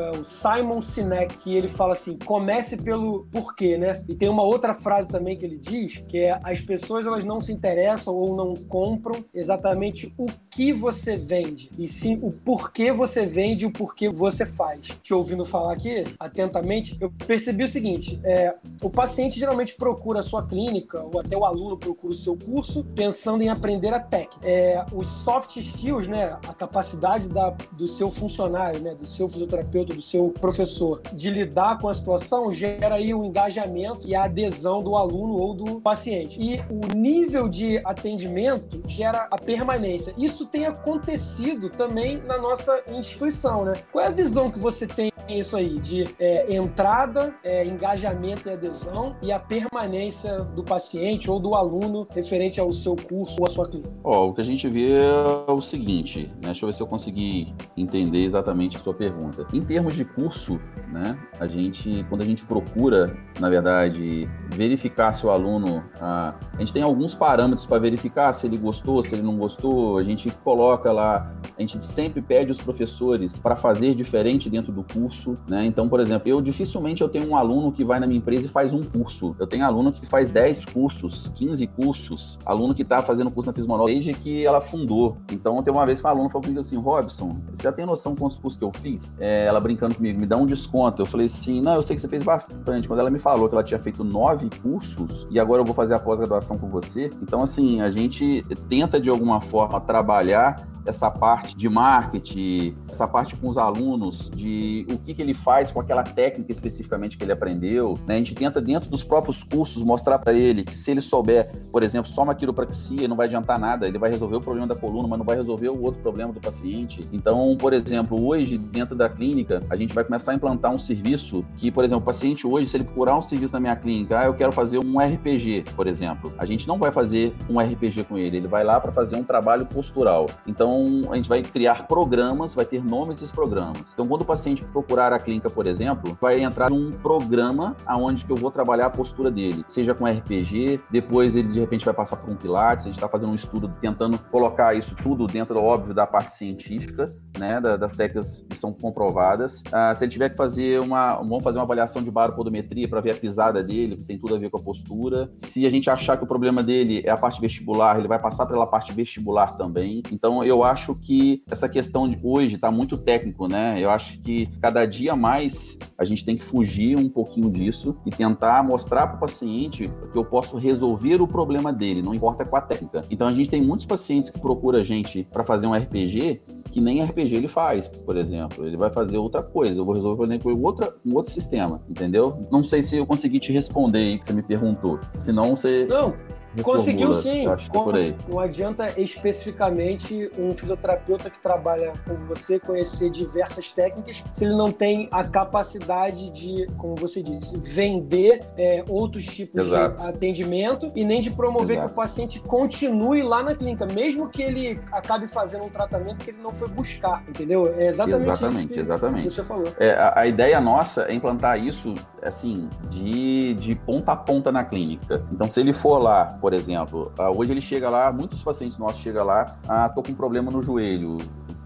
[0.00, 4.02] é, o Simon Sinek, que ele fala assim: comece pelo porquê, né?
[4.08, 7.40] E tem uma outra frase também que ele diz, que é as pessoas elas não
[7.40, 13.26] se interessam ou não compram exatamente o que você vende, e sim o porquê você
[13.26, 14.88] vende e o porquê você faz.
[15.02, 20.22] Te ouvindo falar aqui atentamente, eu percebi o seguinte: é, o paciente geralmente procura a
[20.22, 24.24] sua clínica, ou até o aluno procura o seu curso, pensando em aprender a técnica.
[24.42, 29.83] É, os soft skills, né, a capacidade da, do seu funcionário, né, do seu fisioterapeuta,
[29.92, 34.80] do seu professor, de lidar com a situação, gera aí um engajamento e a adesão
[34.80, 36.40] do aluno ou do paciente.
[36.40, 40.14] E o nível de atendimento gera a permanência.
[40.16, 43.74] Isso tem acontecido também na nossa instituição, né?
[43.92, 48.52] Qual é a visão que você tem isso aí de é, entrada, é, engajamento e
[48.52, 53.50] adesão e a permanência do paciente ou do aluno referente ao seu curso ou à
[53.50, 53.90] sua clínica?
[54.02, 56.48] Ó, o que a gente vê é o seguinte, né?
[56.54, 59.46] Deixa eu ver se eu consegui entender exatamente a sua pergunta.
[59.52, 60.60] Em termos de curso,
[60.92, 61.18] né?
[61.40, 66.72] A gente, quando a gente procura, na verdade, verificar se o aluno, a, a gente
[66.72, 69.98] tem alguns parâmetros para verificar se ele gostou, se ele não gostou.
[69.98, 74.84] A gente coloca lá, a gente sempre pede os professores para fazer diferente dentro do
[74.84, 75.66] curso, né?
[75.66, 78.48] Então, por exemplo, eu dificilmente eu tenho um aluno que vai na minha empresa e
[78.48, 79.34] faz um curso.
[79.40, 83.54] Eu tenho aluno que faz 10 cursos, 15 cursos, aluno que está fazendo curso na
[83.54, 85.16] Fismonol desde que ela fundou.
[85.32, 88.14] Então, tem uma vez que uma aluna falou comigo assim, Robson, você já tem noção
[88.14, 89.10] quantos cursos que eu fiz?
[89.18, 91.02] É, ela brincando comigo, me dá um desconto.
[91.02, 92.88] Eu falei assim, não, eu sei que você fez bastante.
[92.88, 95.94] Quando ela me falou que ela tinha feito nove cursos e agora eu vou fazer
[95.94, 97.10] a pós-graduação com você.
[97.22, 103.36] Então, assim, a gente tenta de alguma forma trabalhar essa parte de marketing, essa parte
[103.36, 107.32] com os alunos, de o que, que ele faz com aquela técnica especificamente que ele
[107.32, 107.98] aprendeu.
[108.06, 108.14] Né?
[108.14, 111.82] A gente tenta, dentro dos próprios cursos, mostrar para ele que se ele souber, por
[111.82, 115.08] exemplo, só uma quiropraxia, não vai adiantar nada, ele vai resolver o problema da coluna,
[115.08, 117.06] mas não vai resolver o outro problema do paciente.
[117.12, 121.44] Então, por exemplo, hoje, dentro da clínica, a gente vai começar a implantar um serviço
[121.56, 124.26] que, por exemplo, o paciente hoje, se ele procurar um serviço na minha clínica, ah,
[124.26, 128.18] eu quero fazer um RPG, por exemplo, a gente não vai fazer um RPG com
[128.18, 130.26] ele, ele vai lá para fazer um trabalho postural.
[130.46, 133.92] Então, então, a gente vai criar programas, vai ter nomes desses programas.
[133.92, 138.32] Então, quando o paciente procurar a clínica, por exemplo, vai entrar num programa aonde que
[138.32, 142.16] eu vou trabalhar a postura dele, seja com RPG, depois ele de repente vai passar
[142.16, 145.94] por um Pilates, a gente está fazendo um estudo tentando colocar isso tudo dentro, óbvio,
[145.94, 149.33] da parte científica, né, das técnicas que são comprovadas.
[149.72, 153.12] Ah, se ele tiver que fazer uma, vamos fazer uma avaliação de baropodometria para ver
[153.12, 155.30] a pisada dele, que tem tudo a ver com a postura.
[155.36, 158.46] Se a gente achar que o problema dele é a parte vestibular, ele vai passar
[158.46, 160.02] pela parte vestibular também.
[160.12, 163.80] Então, eu acho que essa questão de hoje está muito técnico, né?
[163.80, 168.10] Eu acho que cada dia mais a gente tem que fugir um pouquinho disso e
[168.10, 172.56] tentar mostrar para o paciente que eu posso resolver o problema dele, não importa com
[172.56, 173.02] a técnica.
[173.10, 176.80] Então, a gente tem muitos pacientes que procuram a gente para fazer um RPG que
[176.80, 178.66] nem RPG ele faz, por exemplo.
[178.66, 179.80] Ele vai fazer outra coisa.
[179.80, 182.38] Eu vou resolver, por exemplo, outra, um outro sistema, entendeu?
[182.50, 185.00] Não sei se eu consegui te responder aí que você me perguntou.
[185.14, 185.86] Se não, você.
[185.86, 186.14] Não,
[186.62, 187.44] Conseguiu sim.
[187.70, 187.92] Como,
[188.28, 194.70] não adianta especificamente um fisioterapeuta que trabalha com você conhecer diversas técnicas se ele não
[194.70, 200.02] tem a capacidade de, como você disse, vender é, outros tipos Exato.
[200.02, 201.88] de atendimento e nem de promover Exato.
[201.88, 206.30] que o paciente continue lá na clínica, mesmo que ele acabe fazendo um tratamento que
[206.30, 207.74] ele não foi buscar, entendeu?
[207.76, 209.30] É exatamente, exatamente isso que exatamente.
[209.30, 209.66] você falou.
[209.78, 214.64] É, a, a ideia nossa é implantar isso assim de, de ponta a ponta na
[214.64, 215.24] clínica.
[215.30, 219.00] Então, se ele for lá por exemplo, ah, hoje ele chega lá, muitos pacientes nossos
[219.00, 221.16] chegam lá, ah, tô com um problema no joelho,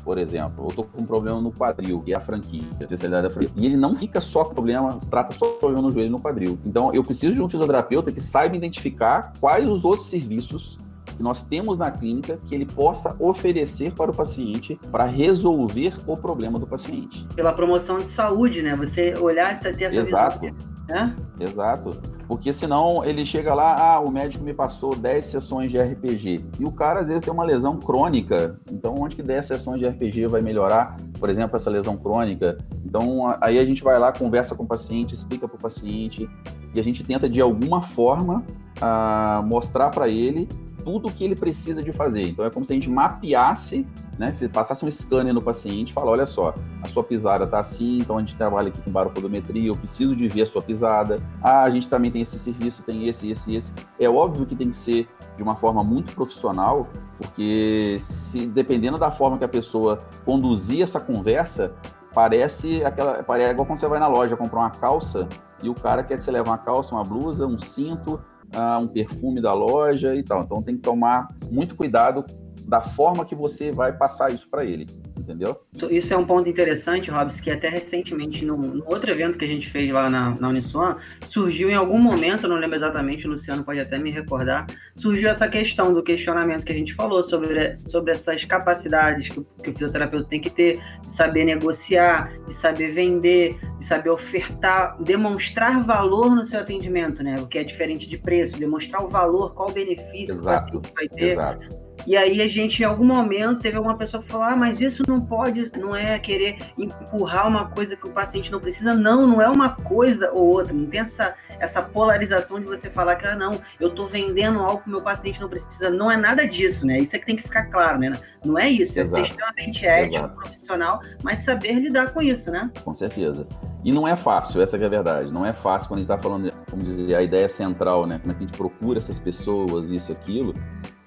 [0.05, 3.27] por exemplo, ou tô com um problema no quadril, que é a franquia, a especialidade
[3.27, 3.53] da franquia.
[3.57, 6.57] E ele não fica só com problema, trata só problema no joelho e no quadril.
[6.65, 11.43] Então, eu preciso de um fisioterapeuta que saiba identificar quais os outros serviços que nós
[11.43, 16.69] temos na clínica que ele possa oferecer para o paciente para resolver o problema do
[16.69, 17.27] paciente.
[17.35, 18.77] Pela promoção de saúde, né?
[18.77, 20.39] Você olhar e ter essa Exato.
[20.39, 20.78] visão.
[20.89, 21.15] Né?
[21.39, 22.01] Exato.
[22.27, 26.45] Porque senão ele chega lá, ah, o médico me passou 10 sessões de RPG.
[26.59, 28.59] E o cara às vezes tem uma lesão crônica.
[28.71, 32.59] Então, onde que 10 sessões de RPG vai melhorar, por exemplo, essa lesão crônica?
[32.85, 36.29] Então, aí a gente vai lá, conversa com o paciente, explica para o paciente
[36.75, 38.45] e a gente tenta de alguma forma
[38.79, 40.49] uh, mostrar para ele
[40.89, 42.23] tudo o que ele precisa de fazer.
[42.23, 43.87] Então é como se a gente mapeasse,
[44.19, 48.17] né, passasse um scanner no paciente falar, olha só, a sua pisada está assim, então
[48.17, 51.21] a gente trabalha aqui com baropodometria, eu preciso de ver a sua pisada.
[51.43, 53.75] Ah, a gente também tem esse serviço, tem esse, esse, esse.
[54.01, 59.11] É óbvio que tem que ser de uma forma muito profissional, porque se dependendo da
[59.11, 61.75] forma que a pessoa conduzir essa conversa,
[62.15, 65.29] parece aquela, parece igual quando você vai na loja comprar uma calça
[65.63, 68.19] e o cara quer que você leve uma calça, uma blusa, um cinto,
[68.55, 70.43] uh, um perfume da loja e tal.
[70.43, 72.25] Então tem que tomar muito cuidado
[72.67, 74.87] da forma que você vai passar isso para ele.
[75.29, 75.61] Entendeu?
[75.91, 79.49] Isso é um ponto interessante, Robson, que até recentemente, no, no outro evento que a
[79.49, 80.97] gente fez lá na, na Uniswan,
[81.29, 85.47] surgiu em algum momento, não lembro exatamente, o Luciano pode até me recordar, surgiu essa
[85.47, 90.29] questão do questionamento que a gente falou sobre, sobre essas capacidades que, que o fisioterapeuta
[90.29, 96.45] tem que ter, de saber negociar, de saber vender, de saber ofertar, demonstrar valor no
[96.45, 97.37] seu atendimento, né?
[97.39, 100.95] O que é diferente de preço, demonstrar o valor, qual o benefício exato, que o
[100.95, 101.33] vai ter.
[101.33, 101.88] Exato.
[102.09, 105.03] E aí a gente, em algum momento, teve alguma pessoa que falou: ah, mas isso
[105.07, 108.95] não pode, não é querer empurrar uma coisa que o paciente não precisa.
[108.95, 110.73] Não, não é uma coisa ou outra.
[110.73, 114.81] Não tem essa, essa polarização de você falar que, ah, não, eu estou vendendo algo
[114.81, 115.91] que o meu paciente não precisa.
[115.91, 116.97] Não é nada disso, né?
[116.97, 118.11] Isso é que tem que ficar claro, né?
[118.43, 119.21] Não é isso, Exato.
[119.21, 120.35] é ser extremamente ético, Exato.
[120.35, 122.71] profissional, mas saber lidar com isso, né?
[122.83, 123.47] Com certeza.
[123.85, 125.31] E não é fácil, essa é a verdade.
[125.31, 128.19] Não é fácil quando a gente está falando, como dizer, a ideia central, né?
[128.19, 130.55] Como é que a gente procura essas pessoas, isso, aquilo.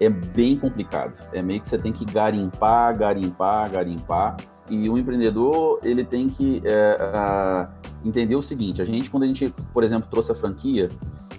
[0.02, 1.16] É bem complicado.
[1.32, 4.36] É meio que você tem que garimpar, garimpar, garimpar.
[4.68, 7.68] E o empreendedor, ele tem que é,
[8.04, 10.90] entender o seguinte: a gente, quando a gente, por exemplo, trouxe a franquia,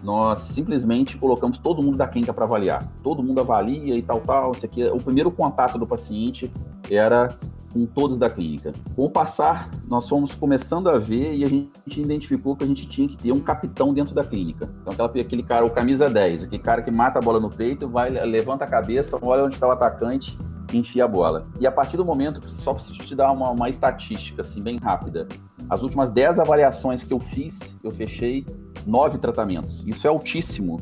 [0.01, 2.87] nós simplesmente colocamos todo mundo da clínica para avaliar.
[3.03, 4.53] Todo mundo avalia e tal, tal.
[4.53, 4.85] Isso aqui.
[4.85, 6.49] O primeiro contato do paciente
[6.89, 7.37] era
[7.73, 8.73] com todos da clínica.
[8.95, 12.87] Com o passar, nós fomos começando a ver e a gente identificou que a gente
[12.89, 14.71] tinha que ter um capitão dentro da clínica.
[14.81, 17.89] Então, aquela, aquele cara, o camisa 10, aquele cara que mata a bola no peito,
[17.89, 20.37] vai, levanta a cabeça, olha onde está o atacante
[20.73, 21.47] e enfia a bola.
[21.61, 25.27] E a partir do momento, só preciso te dar uma, uma estatística assim, bem rápida.
[25.69, 28.47] As últimas 10 avaliações que eu fiz, eu fechei
[28.87, 29.85] nove tratamentos.
[29.87, 30.81] Isso é altíssimo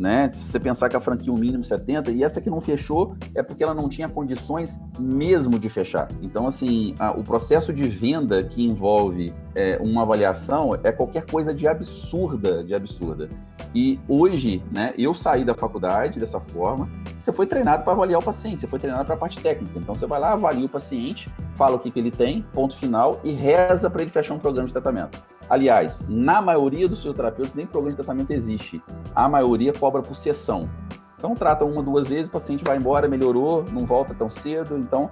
[0.00, 0.30] né?
[0.30, 3.42] Se você pensar que a franquia o mínimo 70 e essa que não fechou é
[3.42, 6.08] porque ela não tinha condições mesmo de fechar.
[6.22, 11.52] Então, assim, a, o processo de venda que envolve é, uma avaliação é qualquer coisa
[11.52, 13.28] de absurda, de absurda.
[13.74, 16.88] E hoje, né, eu saí da faculdade dessa forma.
[17.14, 19.78] Você foi treinado para avaliar o paciente, você foi treinado para a parte técnica.
[19.78, 23.20] Então, você vai lá, avalia o paciente, fala o que, que ele tem, ponto final,
[23.22, 25.22] e reza para ele fechar um programa de tratamento.
[25.50, 28.80] Aliás, na maioria dos fisioterapeutas, nem programa de tratamento existe.
[29.12, 30.70] A maioria cobra por sessão.
[31.16, 34.78] Então, trata uma, duas vezes, o paciente vai embora, melhorou, não volta tão cedo.
[34.78, 35.10] Então,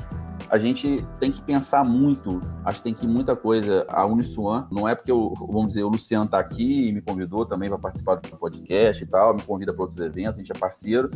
[0.51, 2.42] a gente tem que pensar muito.
[2.64, 3.87] Acho que tem que ir muita coisa.
[3.88, 7.44] A Uniswan, não é porque, eu, vamos dizer, o Luciano está aqui e me convidou
[7.44, 10.59] também para participar do podcast e tal, me convida para outros eventos, a gente é
[10.59, 11.11] parceiro.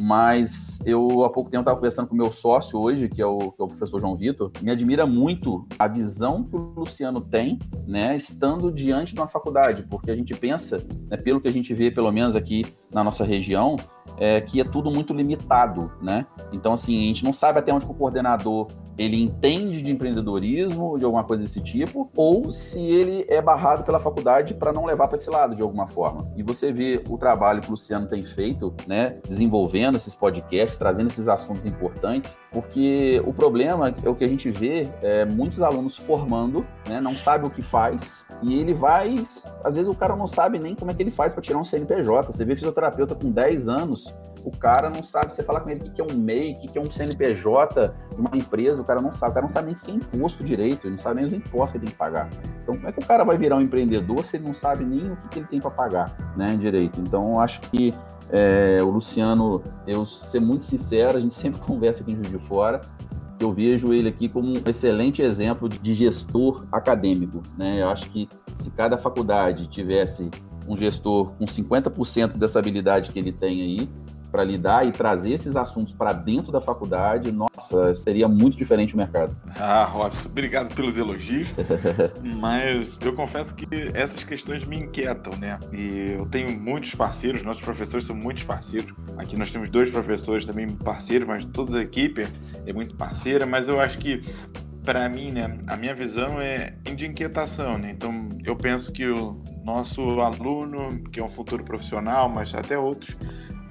[0.00, 3.38] Mas eu, há pouco tempo, estava conversando com o meu sócio hoje, que é, o,
[3.38, 4.50] que é o professor João Vitor.
[4.62, 9.82] Me admira muito a visão que o Luciano tem, né, estando diante de uma faculdade,
[9.90, 13.24] porque a gente pensa, né, pelo que a gente vê, pelo menos aqui na nossa
[13.24, 13.76] região,
[14.16, 16.26] é, que é tudo muito limitado, né?
[16.52, 18.51] Então, assim, a gente não sabe até onde o coordenador
[18.98, 23.98] ele entende de empreendedorismo, de alguma coisa desse tipo, ou se ele é barrado pela
[23.98, 26.30] faculdade para não levar para esse lado de alguma forma.
[26.36, 31.08] E você vê o trabalho que o Luciano tem feito, né, desenvolvendo esses podcasts, trazendo
[31.08, 35.96] esses assuntos importantes, porque o problema é o que a gente vê é muitos alunos
[35.96, 39.14] formando, né, não sabe o que faz, e ele vai,
[39.64, 41.64] às vezes o cara não sabe nem como é que ele faz para tirar um
[41.64, 42.30] CNPJ.
[42.30, 45.92] Você vê fisioterapeuta com 10 anos, o cara não sabe, você fala com ele o
[45.92, 49.12] que é um MEI, o que é um CNPJ de uma empresa, o cara não
[49.12, 51.24] sabe, o cara não sabe nem o que é imposto direito, ele não sabe nem
[51.24, 52.28] os impostos que ele tem que pagar.
[52.62, 55.12] Então, como é que o cara vai virar um empreendedor se ele não sabe nem
[55.12, 57.00] o que, ele tem para pagar, né, direito?
[57.00, 57.94] Então, acho que
[58.30, 62.38] é, o Luciano, eu ser muito sincero, a gente sempre conversa aqui em Juiz de
[62.38, 62.80] Fora,
[63.40, 67.82] eu vejo ele aqui como um excelente exemplo de gestor acadêmico, né?
[67.82, 70.30] Eu acho que se cada faculdade tivesse
[70.68, 73.88] um gestor com 50% dessa habilidade que ele tem aí,
[74.32, 78.96] para lidar e trazer esses assuntos para dentro da faculdade, nossa, seria muito diferente o
[78.96, 79.36] mercado.
[79.60, 81.46] Ah, Robson, obrigado pelos elogios,
[82.40, 85.60] mas eu confesso que essas questões me inquietam, né?
[85.70, 88.92] E eu tenho muitos parceiros, nossos professores são muitos parceiros.
[89.18, 92.26] Aqui nós temos dois professores também parceiros, mas toda a equipe
[92.66, 94.22] é muito parceira, mas eu acho que
[94.82, 97.90] para mim, né, a minha visão é de inquietação, né?
[97.90, 103.16] Então, eu penso que o nosso aluno, que é um futuro profissional, mas até outros,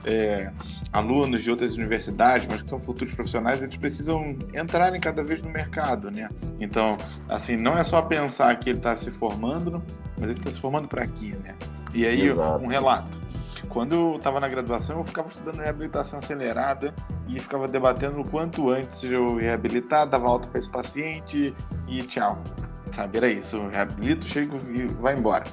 [0.06, 0.52] é,
[0.92, 5.50] alunos de outras universidades, mas que são futuros profissionais, eles precisam entrarem cada vez no
[5.50, 6.30] mercado, né?
[6.60, 6.98] Então,
[7.30, 9.82] assim, não é só pensar que ele está se formando,
[10.18, 11.56] mas ele está se formando para aqui, né?
[11.94, 12.64] E aí, Exato.
[12.64, 13.22] um relato.
[13.70, 16.94] Quando eu estava na graduação, eu ficava estudando reabilitação acelerada
[17.28, 21.54] e ficava debatendo o quanto antes eu reabilitar, dava alta para esse paciente
[21.88, 22.44] e tchau.
[22.92, 23.56] Sabe, era isso.
[23.56, 25.46] Eu reabilito, chego e vai embora.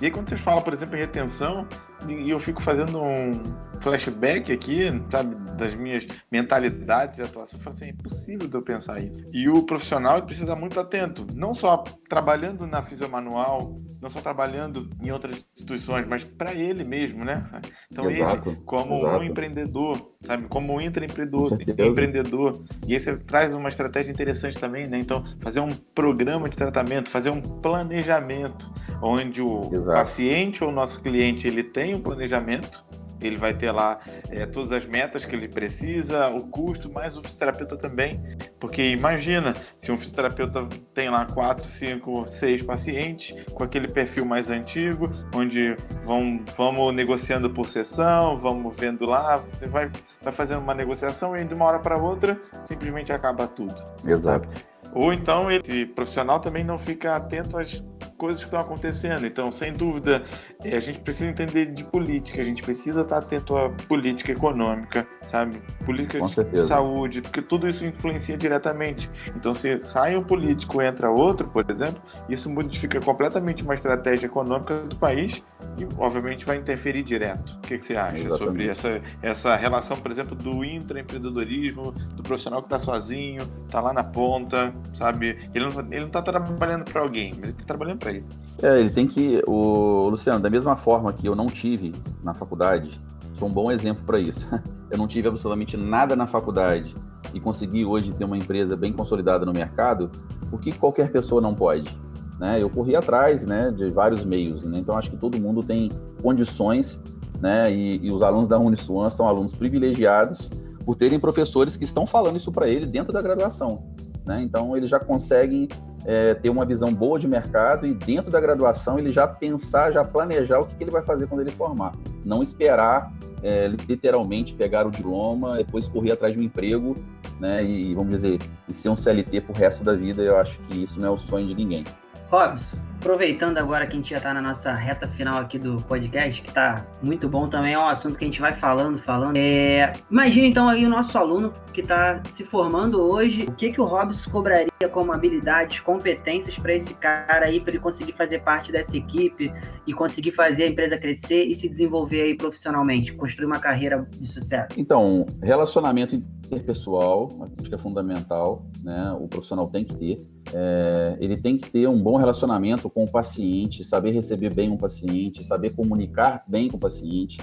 [0.00, 1.66] E aí, quando você fala, por exemplo, em retenção,
[2.12, 3.32] e eu fico fazendo um
[3.80, 7.54] flashback aqui, sabe, das minhas mentalidades e atuações.
[7.54, 9.24] Eu falo assim, é impossível de eu pensar isso.
[9.32, 14.88] E o profissional precisa estar muito atento, não só trabalhando na fisiomanual, não só trabalhando
[15.02, 17.42] em outras instituições, mas para ele mesmo, né?
[17.90, 19.18] Então exato, ele, como exato.
[19.18, 24.86] um empreendedor, sabe, como um intraempreendedor, empreendedor, e aí você traz uma estratégia interessante também,
[24.86, 24.98] né?
[24.98, 28.72] Então fazer um programa de tratamento, fazer um planejamento,
[29.02, 29.98] onde o exato.
[29.98, 32.84] paciente ou o nosso cliente ele tem um planejamento
[33.20, 33.98] ele vai ter lá
[34.30, 38.20] é, todas as metas que ele precisa, o custo, mas o fisioterapeuta também.
[38.58, 44.50] Porque imagina, se um fisioterapeuta tem lá 4, 5, 6 pacientes com aquele perfil mais
[44.50, 49.90] antigo, onde vão, vamos negociando por sessão, vamos vendo lá, você vai,
[50.22, 53.74] vai fazendo uma negociação e de uma hora para outra simplesmente acaba tudo.
[54.06, 54.54] Exato.
[54.92, 57.82] Ou então esse profissional também não fica atento às
[58.16, 59.26] coisas que estão acontecendo.
[59.26, 60.22] Então, sem dúvida,
[60.64, 65.06] é, a gente precisa entender de política, a gente precisa estar atento à política econômica,
[65.26, 65.58] sabe?
[65.84, 66.66] Política Com de certeza.
[66.66, 69.10] saúde, porque tudo isso influencia diretamente.
[69.34, 74.76] Então, se sai um político entra outro, por exemplo, isso modifica completamente uma estratégia econômica
[74.76, 75.42] do país
[75.78, 77.56] e, obviamente, vai interferir direto.
[77.56, 78.44] O que, que você acha Exatamente.
[78.44, 83.92] sobre essa, essa relação, por exemplo, do intraempreendedorismo, do profissional que está sozinho, está lá
[83.92, 85.38] na ponta, sabe?
[85.54, 88.24] Ele não, ele não está trabalhando para alguém, mas ele está trabalhando para ele.
[88.62, 89.42] É, ele tem que.
[89.46, 91.92] O Luciano, da mesma forma que eu não tive
[92.22, 93.00] na faculdade,
[93.34, 94.48] sou um bom exemplo para isso.
[94.88, 96.94] Eu não tive absolutamente nada na faculdade
[97.34, 100.08] e consegui hoje ter uma empresa bem consolidada no mercado,
[100.48, 101.90] por que qualquer pessoa não pode?
[102.38, 102.62] Né?
[102.62, 104.78] Eu corri atrás né, de vários meios, né?
[104.78, 105.90] então acho que todo mundo tem
[106.22, 107.02] condições,
[107.40, 107.72] né?
[107.72, 110.50] e, e os alunos da Uniswan são alunos privilegiados
[110.84, 113.82] por terem professores que estão falando isso para ele dentro da graduação.
[114.26, 114.42] Né?
[114.42, 115.68] Então, eles já conseguem
[116.04, 120.04] é, ter uma visão boa de mercado e dentro da graduação ele já pensar, já
[120.04, 121.94] planejar o que, que ele vai fazer quando ele formar.
[122.24, 123.12] Não esperar
[123.42, 126.96] é, literalmente pegar o diploma, depois correr atrás de um emprego,
[127.38, 127.64] né?
[127.64, 130.22] E vamos dizer, e ser um CLT pro resto da vida.
[130.22, 131.84] Eu acho que isso não é o sonho de ninguém.
[132.30, 136.42] Robson, aproveitando agora que a gente já está na nossa reta final aqui do podcast,
[136.42, 139.36] que está muito bom também, é um assunto que a gente vai falando, falando.
[139.36, 143.80] É, imagina então aí o nosso aluno que está se formando hoje, o que, que
[143.80, 148.72] o Robson cobraria como habilidades, competências para esse cara aí, para ele conseguir fazer parte
[148.72, 149.52] dessa equipe
[149.86, 154.26] e conseguir fazer a empresa crescer e se desenvolver aí profissionalmente, construir uma carreira de
[154.26, 154.68] sucesso?
[154.80, 159.16] Então, relacionamento interpessoal, acho que é fundamental, né?
[159.20, 160.35] O profissional tem que ter.
[160.54, 164.76] É, ele tem que ter um bom relacionamento com o paciente, saber receber bem um
[164.76, 167.38] paciente, saber comunicar bem com o paciente.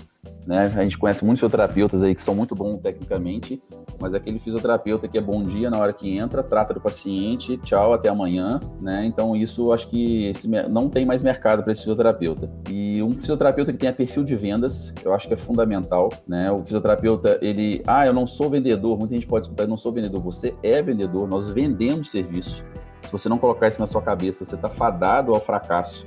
[0.46, 0.72] Né?
[0.76, 3.62] A gente conhece muitos fisioterapeutas aí que são muito bons tecnicamente,
[4.00, 7.94] mas aquele fisioterapeuta que é bom dia na hora que entra, trata do paciente, tchau,
[7.94, 9.06] até amanhã, né?
[9.06, 12.50] Então isso acho que esse, não tem mais mercado para esse fisioterapeuta.
[12.70, 16.52] E um fisioterapeuta que tenha perfil de vendas, eu acho que é fundamental, né?
[16.52, 19.92] O fisioterapeuta, ele, ah, eu não sou vendedor, muita gente pode escutar, eu não sou
[19.92, 22.64] vendedor, você é vendedor, nós vendemos serviço.
[23.04, 26.06] Se você não colocar isso na sua cabeça, você está fadado ao fracasso.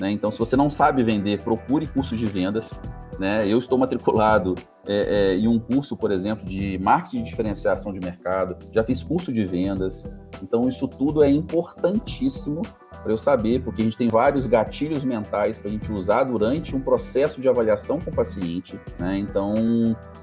[0.00, 0.10] Né?
[0.10, 2.78] Então, se você não sabe vender, procure cursos de vendas.
[3.18, 3.46] Né?
[3.46, 4.54] Eu estou matriculado
[4.86, 9.02] é, é, em um curso, por exemplo, de marketing de diferenciação de mercado, já fiz
[9.02, 10.10] curso de vendas.
[10.40, 12.62] Então, isso tudo é importantíssimo
[13.02, 16.76] para eu saber, porque a gente tem vários gatilhos mentais para a gente usar durante
[16.76, 18.78] um processo de avaliação com o paciente.
[19.00, 19.18] Né?
[19.18, 19.52] Então,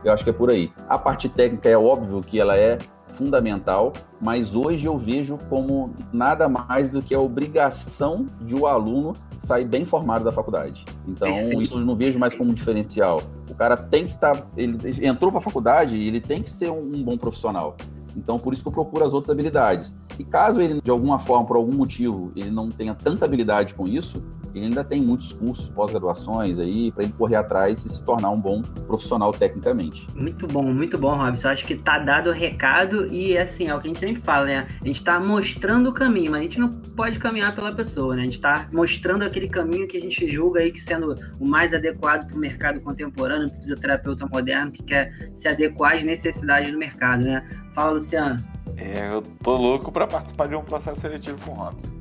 [0.04, 0.72] eu acho que é por aí.
[0.88, 2.78] A parte técnica é óbvio que ela é
[3.16, 8.66] fundamental, mas hoje eu vejo como nada mais do que a obrigação de o um
[8.68, 10.86] aluno sair bem formado da faculdade.
[11.08, 11.30] Então,
[11.62, 13.22] isso eu não vejo mais como um diferencial.
[13.50, 14.36] O cara tem que estar.
[14.36, 17.76] Tá, ele entrou para a faculdade e ele tem que ser um, um bom profissional.
[18.16, 20.00] Então, por isso que eu procuro as outras habilidades.
[20.18, 23.88] E caso ele, de alguma forma, por algum motivo, ele não tenha tanta habilidade com
[23.88, 24.24] isso,
[24.56, 28.40] ele ainda tem muitos cursos, pós-graduações aí, para ele correr atrás e se tornar um
[28.40, 30.08] bom profissional tecnicamente.
[30.16, 31.50] Muito bom, muito bom, Robson.
[31.50, 34.46] Acho que tá dado o recado e, assim, é o que a gente sempre fala,
[34.46, 34.68] né?
[34.82, 38.22] A gente tá mostrando o caminho, mas a gente não pode caminhar pela pessoa, né?
[38.22, 41.74] A gente tá mostrando aquele caminho que a gente julga aí que sendo o mais
[41.74, 46.72] adequado para o mercado contemporâneo, para o fisioterapeuta moderno que quer se adequar às necessidades
[46.72, 47.46] do mercado, né?
[47.74, 48.38] Fala, Luciano.
[48.78, 51.92] É, eu tô louco para participar de um processo seletivo com o Robson.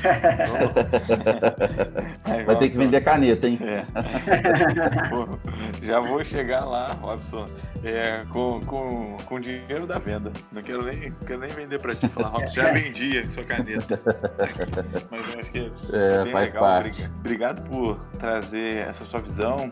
[2.46, 3.58] Vai ter que vender caneta, hein?
[3.62, 3.84] É.
[5.84, 7.44] já vou chegar lá, Robson,
[7.84, 10.32] é, com, com, com dinheiro da venda.
[10.50, 12.08] Não quero nem, quero nem vender para ti.
[12.08, 14.00] Falar, Robson, já vendia sua caneta.
[15.10, 16.64] Mas eu acho que é, é faz legal.
[16.64, 17.10] Parte.
[17.18, 19.68] Obrigado por trazer essa sua visão.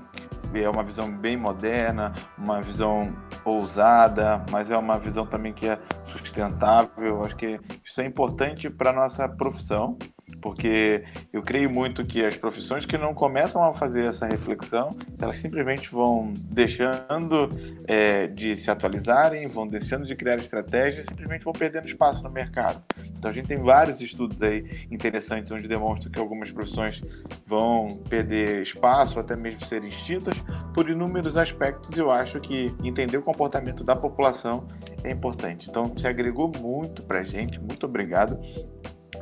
[0.54, 3.12] É uma visão bem moderna, uma visão
[3.44, 7.24] ousada, mas é uma visão também que é sustentável.
[7.24, 9.96] Acho que isso é importante para nossa profissão
[10.40, 14.90] porque eu creio muito que as profissões que não começam a fazer essa reflexão,
[15.20, 17.48] elas simplesmente vão deixando
[17.86, 22.82] é, de se atualizarem, vão deixando de criar estratégias, simplesmente vão perdendo espaço no mercado.
[23.18, 27.02] Então a gente tem vários estudos aí interessantes onde demonstram que algumas profissões
[27.46, 30.34] vão perder espaço, até mesmo ser extintas,
[30.72, 31.96] por inúmeros aspectos.
[31.96, 34.66] E eu acho que entender o comportamento da população
[35.02, 35.68] é importante.
[35.68, 37.60] Então, se agregou muito para a gente.
[37.60, 38.38] Muito obrigado.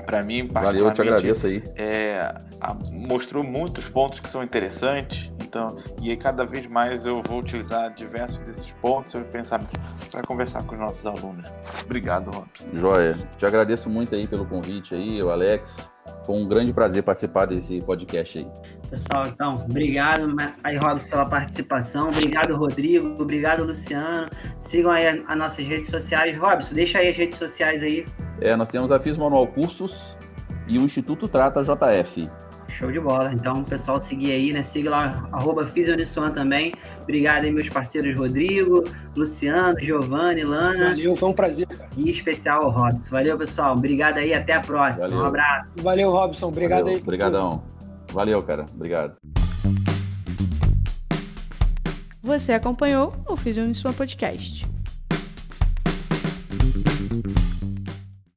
[0.07, 1.63] Para mim, Valeu, eu te agradeço aí.
[1.75, 5.33] É, a, mostrou muitos pontos que são interessantes.
[5.43, 9.75] Então, e aí cada vez mais eu vou utilizar diversos desses pontos e pensamentos
[10.11, 11.47] para conversar com os nossos alunos.
[11.85, 12.69] Obrigado, Robson.
[12.75, 13.17] Joia.
[13.37, 15.91] Te agradeço muito aí pelo convite aí, o Alex.
[16.25, 18.49] Foi um grande prazer participar desse podcast aí.
[18.91, 20.35] Pessoal, então, obrigado
[20.65, 22.09] aí, Robson, pela participação.
[22.09, 23.21] Obrigado, Rodrigo.
[23.21, 24.29] Obrigado, Luciano.
[24.59, 26.37] Sigam aí as nossas redes sociais.
[26.39, 28.05] Robson, deixa aí as redes sociais aí.
[28.41, 30.17] É, nós temos a FIS Manual Cursos
[30.67, 32.29] e o Instituto Trata JF.
[32.77, 33.33] Show de bola.
[33.33, 34.63] Então, pessoal, seguir aí, né?
[34.63, 36.75] Siga lá, arroba Fisionissuan também.
[37.01, 38.85] Obrigado aí, meus parceiros Rodrigo,
[39.17, 40.91] Luciano, Giovanni, Lana.
[40.91, 41.67] Valeu, foi um prazer.
[41.67, 41.89] Cara.
[41.97, 43.11] E especial o Robson.
[43.11, 43.75] Valeu, pessoal.
[43.75, 45.09] Obrigado aí, até a próxima.
[45.09, 45.25] Valeu.
[45.25, 45.83] Um abraço.
[45.83, 46.49] Valeu, Robson.
[46.49, 46.97] Obrigado Valeu.
[46.97, 47.01] aí.
[47.01, 47.63] Obrigadão.
[48.13, 48.67] Valeu, cara.
[48.75, 49.17] Obrigado.
[52.23, 54.69] Você acompanhou o Fisionissuan Podcast.